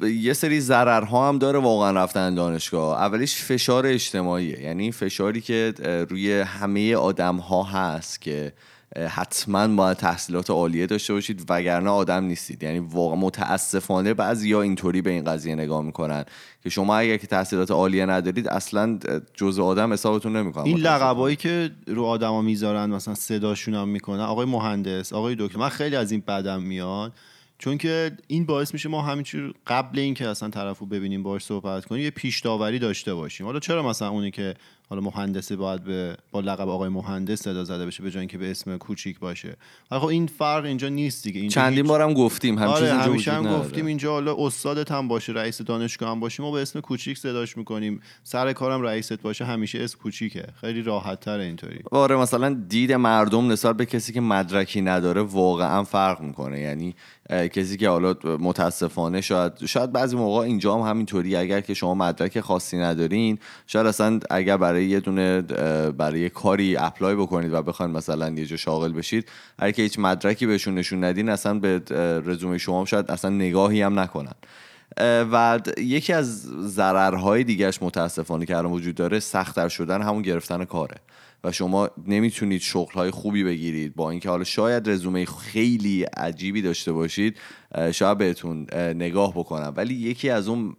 یه 0.00 0.32
سری 0.32 0.60
ضررها 0.60 1.28
هم 1.28 1.38
داره 1.38 1.58
واقعا 1.58 1.90
رفتن 1.90 2.34
دانشگاه. 2.34 3.02
اولیش 3.02 3.34
فشار 3.34 3.86
اجتماعیه. 3.86 4.62
یعنی 4.62 4.92
فشاری 4.92 5.40
که 5.40 5.74
روی 6.10 6.40
همه 6.40 6.96
آدم 6.96 7.36
ها 7.36 7.62
هست 7.62 8.20
که 8.20 8.52
حتما 8.96 9.68
باید 9.68 9.96
تحصیلات 9.96 10.50
عالیه 10.50 10.86
داشته 10.86 11.12
باشید 11.12 11.44
وگرنه 11.48 11.90
آدم 11.90 12.24
نیستید. 12.24 12.62
یعنی 12.62 12.78
واقعا 12.78 13.16
متاسفانه 13.16 14.14
بعضی 14.14 14.48
یا 14.48 14.62
اینطوری 14.62 15.02
به 15.02 15.10
این 15.10 15.24
قضیه 15.24 15.54
نگاه 15.54 15.82
می‌کنن 15.82 16.24
که 16.62 16.70
شما 16.70 16.96
اگر 16.96 17.16
که 17.16 17.26
تحصیلات 17.26 17.70
عالیه 17.70 18.06
ندارید 18.06 18.48
اصلا 18.48 18.98
جزء 19.34 19.62
آدم 19.62 19.92
حسابتون 19.92 20.36
نمی‌کنن. 20.36 20.64
این 20.64 20.78
لقبایی 20.78 21.36
که 21.36 21.70
رو 21.86 22.04
آدما 22.04 22.42
می‌ذارن 22.42 22.90
مثلا 22.90 23.14
صداشون 23.14 23.74
هم 23.74 23.88
می‌کنن. 23.88 24.20
آقای 24.20 24.46
مهندس 24.46 25.12
آقای 25.12 25.36
دکتر 25.38 25.58
من 25.58 25.68
خیلی 25.68 25.96
از 25.96 26.12
این 26.12 26.22
بدم 26.28 26.62
میاد. 26.62 27.12
چون 27.58 27.78
که 27.78 28.12
این 28.26 28.46
باعث 28.46 28.72
میشه 28.72 28.88
ما 28.88 29.02
همینجور 29.02 29.54
قبل 29.66 29.98
اینکه 29.98 30.28
اصلا 30.28 30.48
طرفو 30.48 30.86
ببینیم 30.86 31.22
باش 31.22 31.44
صحبت 31.44 31.84
کنیم 31.84 32.02
یه 32.02 32.10
پیش 32.10 32.40
داوری 32.40 32.78
داشته 32.78 33.14
باشیم. 33.14 33.46
حالا 33.46 33.60
چرا 33.60 33.82
مثلا 33.82 34.08
اونی 34.08 34.30
که 34.30 34.54
حالا 34.90 35.02
مهندسه 35.02 35.56
باید 35.56 35.84
به 35.84 36.16
با 36.30 36.40
لقب 36.40 36.68
آقای 36.68 36.88
مهندس 36.88 37.42
صدا 37.42 37.64
زده 37.64 37.86
بشه 37.86 38.02
به 38.02 38.10
جای 38.10 38.20
اینکه 38.20 38.38
به 38.38 38.50
اسم 38.50 38.76
کوچیک 38.76 39.18
باشه. 39.18 39.56
ولی 39.90 40.00
خب 40.00 40.06
این 40.06 40.26
فرق 40.26 40.64
اینجا 40.64 40.88
نیست 40.88 41.24
دیگه 41.24 41.40
اینجا 41.40 41.54
چندین 41.54 41.78
هیچ... 41.78 41.88
بارم 41.88 42.14
گفتیم 42.14 42.58
آره 42.58 42.92
همیشه 42.92 43.32
هم 43.32 43.58
گفتیم 43.58 43.86
اینجا 43.86 44.12
حالا 44.12 44.36
استادت 44.38 44.92
هم 44.92 45.08
باشه 45.08 45.32
رئیس 45.32 45.62
دانشگاه 45.62 46.10
هم 46.10 46.20
باشه 46.20 46.42
ما 46.42 46.50
به 46.50 46.62
اسم 46.62 46.80
کوچیک 46.80 47.18
صداش 47.18 47.56
می‌کنیم. 47.56 48.00
سر 48.24 48.52
کارم 48.52 48.82
رئیست 48.82 49.22
باشه 49.22 49.44
همیشه 49.44 49.78
اسم 49.82 49.98
کوچیکه. 49.98 50.44
خیلی 50.60 50.82
راحت 50.82 51.20
تر 51.20 51.38
اینطوری. 51.38 51.80
آره 51.90 52.16
مثلا 52.16 52.62
دید 52.68 52.92
مردم 52.92 53.52
نسبت 53.52 53.76
به 53.76 53.86
کسی 53.86 54.12
که 54.12 54.20
مدرکی 54.20 54.80
نداره 54.80 55.22
واقعا 55.22 55.84
فرق 55.84 56.20
می‌کنه. 56.20 56.60
یعنی 56.60 56.94
کسی 57.30 57.76
که 57.76 57.88
حالا 57.88 58.14
متاسفانه 58.24 59.20
شاید 59.20 59.66
شاید 59.66 59.92
بعضی 59.92 60.16
موقع 60.16 60.40
اینجا 60.40 60.74
هم 60.74 60.90
همینطوری 60.90 61.36
اگر 61.36 61.60
که 61.60 61.74
شما 61.74 61.94
مدرک 61.94 62.40
خاصی 62.40 62.78
ندارین 62.78 63.38
شاید 63.66 63.86
اصلا 63.86 64.20
اگر 64.30 64.56
برای 64.56 64.77
یه 64.84 65.00
دونه 65.00 65.42
برای 65.90 66.30
کاری 66.30 66.76
اپلای 66.76 67.14
بکنید 67.14 67.52
و 67.52 67.62
بخواید 67.62 67.92
مثلا 67.92 68.30
یه 68.30 68.46
جا 68.46 68.56
شاغل 68.56 68.92
بشید 68.92 69.28
اگر 69.58 69.70
که 69.72 69.82
هیچ 69.82 69.98
مدرکی 69.98 70.46
بهشون 70.46 70.74
نشون 70.74 71.04
ندین 71.04 71.28
اصلا 71.28 71.58
به 71.58 71.82
رزومه 72.24 72.58
شما 72.58 72.84
شاید 72.84 73.10
اصلا 73.10 73.30
نگاهی 73.30 73.82
هم 73.82 73.98
نکنن. 73.98 74.34
و 75.32 75.60
یکی 75.78 76.12
از 76.12 76.42
ضررهای 76.62 77.44
دیگهش 77.44 77.78
متاسفانه 77.82 78.46
که 78.46 78.56
الان 78.56 78.72
وجود 78.72 78.94
داره 78.94 79.20
سختتر 79.20 79.68
شدن 79.68 80.02
همون 80.02 80.22
گرفتن 80.22 80.64
کاره. 80.64 80.96
و 81.44 81.52
شما 81.52 81.90
نمی‌تونید 82.06 82.60
شغل 82.60 83.10
خوبی 83.10 83.44
بگیرید 83.44 83.94
با 83.94 84.10
اینکه 84.10 84.28
حالا 84.28 84.44
شاید 84.44 84.90
رزومه 84.90 85.24
خیلی 85.24 86.02
عجیبی 86.02 86.62
داشته 86.62 86.92
باشید 86.92 87.36
شاید 87.92 88.18
بهتون 88.18 88.66
نگاه 88.74 89.32
بکنم. 89.34 89.72
ولی 89.76 89.94
یکی 89.94 90.30
از 90.30 90.48
اون 90.48 90.76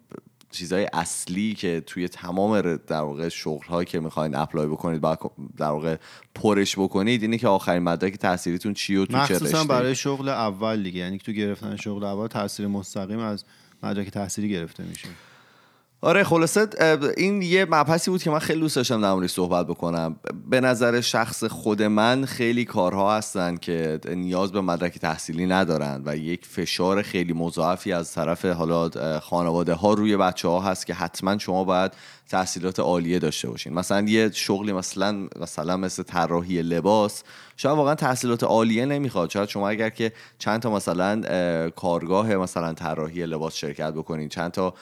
چیزهای 0.52 0.88
اصلی 0.94 1.54
که 1.54 1.84
توی 1.86 2.08
تمام 2.08 2.62
در 2.62 3.02
واقع 3.02 3.30
شغل 3.30 3.84
که 3.84 4.00
می‌خواین 4.00 4.36
اپلای 4.36 4.68
بکنید 4.68 5.02
با 5.02 5.18
در 5.58 5.66
واقع 5.66 5.98
پرش 6.36 6.80
بکنید 6.80 7.22
اینه 7.22 7.38
که 7.38 7.48
آخرین 7.48 7.84
مدرک 7.84 8.16
تحصیلیتون 8.16 8.74
چی 8.74 8.96
و 8.96 9.06
تو 9.06 9.26
چه 9.28 9.64
برای 9.64 9.96
شغل 9.96 10.30
اول 10.30 10.84
دیگه. 10.84 11.00
یعنی 11.00 11.18
تو 11.18 11.32
گرفتن 11.32 11.76
شغل 11.76 12.04
اول 12.04 12.28
تاثیر 12.28 12.68
مستقیم 12.68 13.20
از 13.20 13.46
مدرک 13.84 14.10
تحصیلی 14.10 14.50
گرفته 14.50 14.84
میشه. 14.84 15.10
آره 16.02 16.24
خلاصه 16.24 16.68
این 17.18 17.42
یه 17.42 17.66
مبحثی 17.70 18.12
بود 18.12 18.24
که 18.24 18.30
من 18.30 18.40
خیلی 18.40 18.60
دوست 18.60 18.76
داشتم 18.76 19.22
در 19.22 19.28
صحبت 19.28 19.68
بکنم. 19.68 20.16
به 20.50 20.62
نظر 20.62 21.02
شخص 21.02 21.44
خود 21.44 21.82
من 21.82 22.26
خیلی 22.26 22.66
کارها 22.66 23.18
هستن 23.18 23.58
که 23.58 24.00
نیاز 24.10 24.52
به 24.52 24.62
مدرک 24.62 25.00
تحصیلی 25.00 25.46
ندارن 25.46 26.02
و 26.06 26.18
یک 26.18 26.46
فشار 26.46 27.02
خیلی 27.02 27.34
مضاعفی 27.34 27.94
از 27.94 28.14
طرف 28.14 28.46
حالا 28.46 28.90
خانواده 29.20 29.74
ها 29.74 29.94
روی 29.94 30.18
بچه 30.18 30.48
ها 30.48 30.60
هست 30.60 30.86
که 30.86 30.94
حتما 30.94 31.38
شما 31.38 31.64
باید 31.64 31.92
تحصیلات 32.30 32.80
عالیه 32.80 33.20
داشته 33.20 33.50
باشین. 33.50 33.74
مثلا 33.74 34.08
یه 34.10 34.32
شغلی 34.34 34.74
مثلا 34.74 35.28
مثلا 35.40 35.78
مثل 35.78 36.04
طراحی 36.04 36.62
لباس 36.62 37.24
شاید 37.58 37.78
واقعا 37.78 37.96
تحصیلات 37.96 38.44
عالیه 38.44 38.86
نمی‌خواد. 38.86 39.30
شاید 39.30 39.50
شما 39.50 39.70
اگر 39.70 39.90
که 39.90 40.12
چند 40.40 40.62
تا 40.62 40.72
مثلا 40.72 41.70
کارگاه 41.70 42.36
مثلا 42.36 42.74
طراحی 42.74 43.26
لباس 43.26 43.56
شرکت 43.56 43.94
بکنید 43.94 44.32
چند 44.32 44.52
تا 44.52 44.74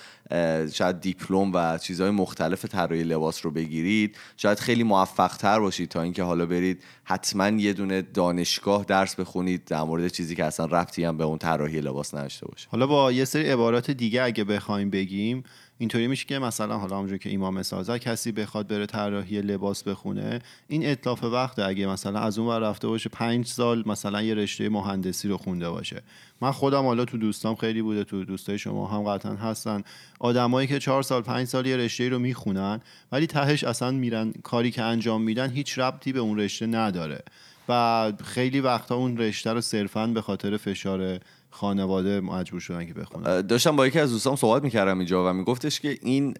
شاید 0.74 1.02
دیپلم 1.02 1.54
و 1.54 1.78
چیزهای 1.78 2.10
مختلف 2.10 2.66
طراحی 2.66 3.04
لباس 3.04 3.46
رو 3.46 3.52
بگیرید 3.52 4.18
شاید 4.38 4.60
خیلی 4.60 4.84
موفق 4.84 5.38
تر 5.38 5.60
باشید 5.60 5.90
تا 5.90 6.02
اینکه 6.02 6.24
حالا 6.24 6.46
برید 6.46 6.84
حتما 7.04 7.48
یه 7.48 7.74
دونه 7.74 8.02
دانشگاه 8.02 8.86
درس 8.86 9.16
بخونید 9.16 9.66
در 9.66 9.84
مورد 9.84 10.08
چیزی 10.08 10.36
که 10.36 10.44
اصلا 10.44 10.66
ربطی 10.66 11.04
هم 11.04 11.18
به 11.18 11.24
اون 11.24 11.38
طراحی 11.38 11.82
لباس 11.82 12.14
نداشته 12.14 12.48
باشه. 12.48 12.68
حالا 12.72 12.88
با 12.88 13.12
یه 13.12 13.26
سری 13.26 13.50
عبارات 13.50 13.92
دیگه 13.92 14.24
اگه 14.24 14.44
بخوایم 14.44 14.90
بگیم 14.90 15.44
اینطوری 15.80 16.08
میشه 16.08 16.26
که 16.26 16.40
مثلا 16.40 16.78
حالا 16.78 16.96
همونجور 16.96 17.18
که 17.18 17.30
ایمان 17.30 17.54
مثال 17.54 17.98
کسی 17.98 18.32
بخواد 18.32 18.68
بره 18.68 18.86
طراحی 18.86 19.42
لباس 19.42 19.84
بخونه 19.84 20.40
این 20.68 20.86
اطلاف 20.86 21.24
وقت 21.24 21.60
اگه 21.60 21.88
مثلا 21.88 22.20
از 22.20 22.40
اون 22.40 22.48
ور 22.48 22.60
رفته 22.60 22.88
باشه 22.88 23.10
پنج 23.10 23.46
سال 23.46 23.84
مثلا 23.86 24.22
یه 24.22 24.34
رشته 24.34 24.70
مهندسی 24.70 25.28
رو 25.28 25.38
خونده 25.38 25.70
باشه. 25.70 26.02
من 26.42 26.52
خودم 26.52 26.86
حالا 26.86 27.06
تو 27.06 27.18
دوستام 27.18 27.56
خیلی 27.56 27.82
بوده 27.82 28.04
تو 28.04 28.26
دوستای 28.26 28.58
شما 28.58 28.88
هم 28.88 29.04
قطعا 29.04 29.36
هستن. 29.36 29.84
آدمایی 30.20 30.68
که 30.68 30.80
چهار 30.80 31.04
سال 31.04 31.22
پنج 31.22 31.48
سال 31.48 31.66
یه 31.66 31.78
رشته 31.78 32.10
رو 32.10 32.20
می‌خونن 32.20 32.82
ولی 33.12 33.28
تهش 33.28 33.64
اصلا 33.64 33.92
میرن 33.92 34.34
کاری 34.44 34.72
که 34.72 34.82
انجام 34.82 35.22
میدن 35.22 35.50
هیچ 35.50 35.80
ربطی 35.80 36.14
به 36.14 36.20
اون 36.20 36.40
رشته 36.40 36.68
نداره. 36.68 37.24
و 37.70 38.12
خیلی 38.24 38.60
وقتا 38.60 38.96
اون 38.96 39.18
رشته 39.18 39.54
رو 39.54 39.62
صرفا 39.62 40.08
به 40.08 40.22
خاطر 40.22 40.58
فشار 40.58 41.20
خانواده 41.60 42.20
مجبور 42.20 42.60
شدن 42.60 42.86
که 42.86 42.94
بخونن. 42.94 43.42
داشتم 43.42 43.76
با 43.76 43.88
یکی 43.88 44.00
از 44.00 44.12
دوستام 44.12 44.36
صحبت 44.36 44.64
می‌کردم 44.64 44.98
اینجا 44.98 45.30
و 45.30 45.34
میگفتش 45.34 45.80
که 45.80 45.98
این 46.02 46.34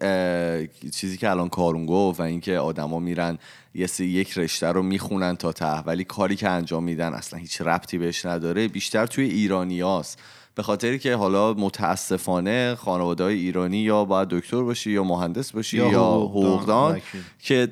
چیزی 0.92 1.16
که 1.16 1.30
الان 1.30 1.48
کارون 1.48 1.86
گفت 1.86 2.20
و 2.20 2.22
اینکه 2.22 2.58
آدما 2.58 2.98
میرن 2.98 3.38
یه 3.74 3.88
یک 4.00 4.38
رشته 4.38 4.66
رو 4.66 4.82
می‌خونن 4.82 5.36
تا 5.36 5.52
ته 5.52 5.80
ولی 5.80 6.04
کاری 6.04 6.36
که 6.36 6.48
انجام 6.48 6.84
میدن 6.84 7.12
اصلا 7.12 7.38
هیچ 7.38 7.60
ربطی 7.60 7.98
بهش 7.98 8.26
نداره. 8.26 8.68
بیشتر 8.68 9.06
توی 9.06 9.24
ایرانیاست 9.24 10.18
به 10.58 10.64
خاطری 10.64 10.98
که 10.98 11.14
حالا 11.14 11.54
متاسفانه 11.54 12.74
خانواده 12.74 13.24
های 13.24 13.34
ایرانی 13.34 13.78
یا 13.78 14.04
باید 14.04 14.28
دکتر 14.28 14.62
باشی 14.62 14.90
یا 14.90 15.04
مهندس 15.04 15.52
باشی 15.52 15.76
یا, 15.76 15.90
یا 15.90 16.00
حقوقدان 16.00 17.00
که 17.38 17.68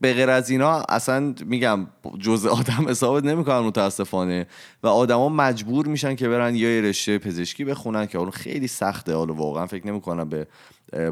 به 0.00 0.12
غیر 0.12 0.30
از 0.30 0.50
اینا 0.50 0.82
اصلا 0.88 1.34
میگم 1.46 1.86
جز 2.18 2.46
آدم 2.46 2.88
حسابت 2.88 3.24
نمی‌کنن 3.24 3.58
متاسفانه 3.58 4.46
و 4.82 4.86
آدما 4.86 5.28
مجبور 5.28 5.86
میشن 5.86 6.14
که 6.14 6.28
برن 6.28 6.54
یا 6.54 6.80
رشته 6.80 7.18
پزشکی 7.18 7.64
بخونن 7.64 8.06
که 8.06 8.18
اون 8.18 8.30
خیلی 8.30 8.68
سخته 8.68 9.14
حالا 9.14 9.34
واقعا 9.34 9.66
فکر 9.66 9.86
نمی‌کنم 9.86 10.28
به 10.28 10.46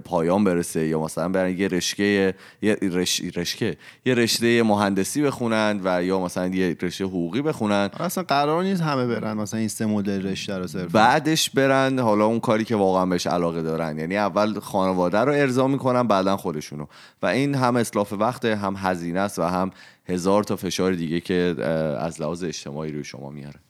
پایان 0.04 0.44
برسه 0.44 0.86
یا 0.86 1.00
مثلا 1.00 1.28
برن 1.28 1.58
یه 1.58 1.68
رشته 1.68 2.34
یه 2.62 2.78
رش... 2.82 3.22
رشته 3.36 3.76
یه 4.06 4.14
رشته 4.14 4.62
مهندسی 4.62 5.22
بخونن 5.22 5.80
و 5.84 6.04
یا 6.04 6.20
مثلا 6.20 6.46
یه 6.46 6.76
رشته 6.82 7.04
حقوقی 7.04 7.42
بخونن. 7.42 7.90
اصلا 8.00 8.24
قرار 8.24 8.62
نیست 8.62 8.82
همه 8.82 9.06
برن 9.06 9.36
مثلا 9.36 9.60
این 9.60 9.68
سه 9.68 9.86
مدل 9.86 10.26
رشته 10.26 10.58
رو 10.58 10.66
صرف 10.66 10.92
بعدش 10.92 11.50
برن 11.50 11.98
حالا 11.98 12.24
اون 12.24 12.40
کاری 12.40 12.64
که 12.64 12.76
واقعا 12.76 13.06
بهش 13.06 13.26
علاقه 13.26 13.62
دارن. 13.62 13.98
یعنی 13.98 14.16
اول 14.16 14.58
خانواده 14.58 15.18
رو 15.18 15.32
ارضا 15.32 15.66
می‌کنن 15.66 16.02
بعدا 16.02 16.36
خودشونو. 16.36 16.86
و 17.22 17.26
این 17.26 17.54
هم 17.54 17.76
اصلاف 17.76 18.12
وقت 18.12 18.44
هم 18.44 18.74
هزینه 18.78 19.20
است 19.20 19.38
و 19.38 19.42
هم 19.42 19.70
هزار 20.08 20.44
تا 20.44 20.56
فشار 20.56 20.92
دیگه 20.92 21.20
که 21.20 21.54
از 21.98 22.20
لحاظ 22.20 22.44
اجتماعی 22.44 22.92
روی 22.92 23.04
شما 23.04 23.30
میاره. 23.30 23.60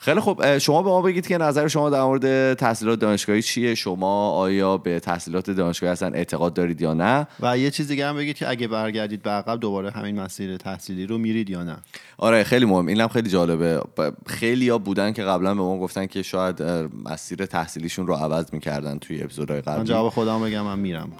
خیلی 0.00 0.20
خوب. 0.20 0.58
شما 0.58 0.82
به 0.82 0.88
ما 0.88 1.02
بگید 1.02 1.26
که 1.26 1.38
نظر 1.38 1.68
شما 1.68 1.90
در 1.90 2.02
مورد 2.02 2.54
تحصیلات 2.54 2.98
دانشگاهی 2.98 3.42
چیه؟ 3.42 3.74
شما 3.74 4.30
آیا 4.30 4.76
به 4.76 5.00
تحصیلات 5.00 5.50
دانشگاهی 5.50 5.92
اصلا 5.92 6.08
اعتقاد 6.08 6.54
دارید 6.54 6.80
یا 6.80 6.94
نه؟ 6.94 7.26
و 7.40 7.58
یه 7.58 7.70
چیز 7.70 7.88
دیگه 7.88 8.06
هم 8.06 8.16
بگید 8.16 8.36
که 8.36 8.48
اگه 8.50 8.68
برگردید 8.68 9.22
به 9.22 9.30
عقب 9.30 9.60
دوباره 9.60 9.90
همین 9.90 10.20
مسیر 10.20 10.56
تحصیلی 10.56 11.06
رو 11.06 11.18
میرید 11.18 11.50
یا 11.50 11.64
نه؟ 11.64 11.76
آره 12.18 12.44
خیلی 12.44 12.64
مهم. 12.64 12.86
اینم 12.86 13.08
خیلی 13.08 13.30
جالبه. 13.30 13.80
خیلی 14.26 14.68
ها 14.68 14.78
بودن 14.78 15.12
که 15.12 15.22
قبلا 15.22 15.54
به 15.54 15.60
ما 15.60 15.78
گفتن 15.78 16.06
که 16.06 16.22
شاید 16.22 16.62
مسیر 17.04 17.46
تحصیلیشون 17.46 18.06
رو 18.06 18.14
عوض 18.14 18.52
می‌کردن 18.52 18.98
توی 18.98 19.22
اپیزودهای 19.22 19.60
قبلی. 19.60 19.78
من 19.78 19.84
جواب 19.84 20.08
خودم 20.08 20.42
بگم 20.42 20.62
من 20.62 20.78
میرم 20.78 21.12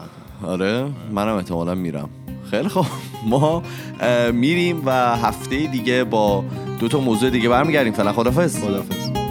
آره؟ 0.44 0.90
منم 1.10 1.36
احتمالا 1.36 1.74
میرم. 1.74 2.08
خیلی 2.50 2.68
خوب. 2.68 2.86
ما 3.26 3.62
میریم 4.32 4.82
و 4.86 5.16
هفته 5.16 5.66
دیگه 5.66 6.04
با 6.04 6.44
دو 6.80 6.88
تا 6.88 7.00
موضوع 7.00 7.30
دیگه 7.30 7.48
برمیگردیم. 7.48 7.92
فعلا 7.92 8.12
خدافظ 8.12 8.64
خدافظ 8.64 9.27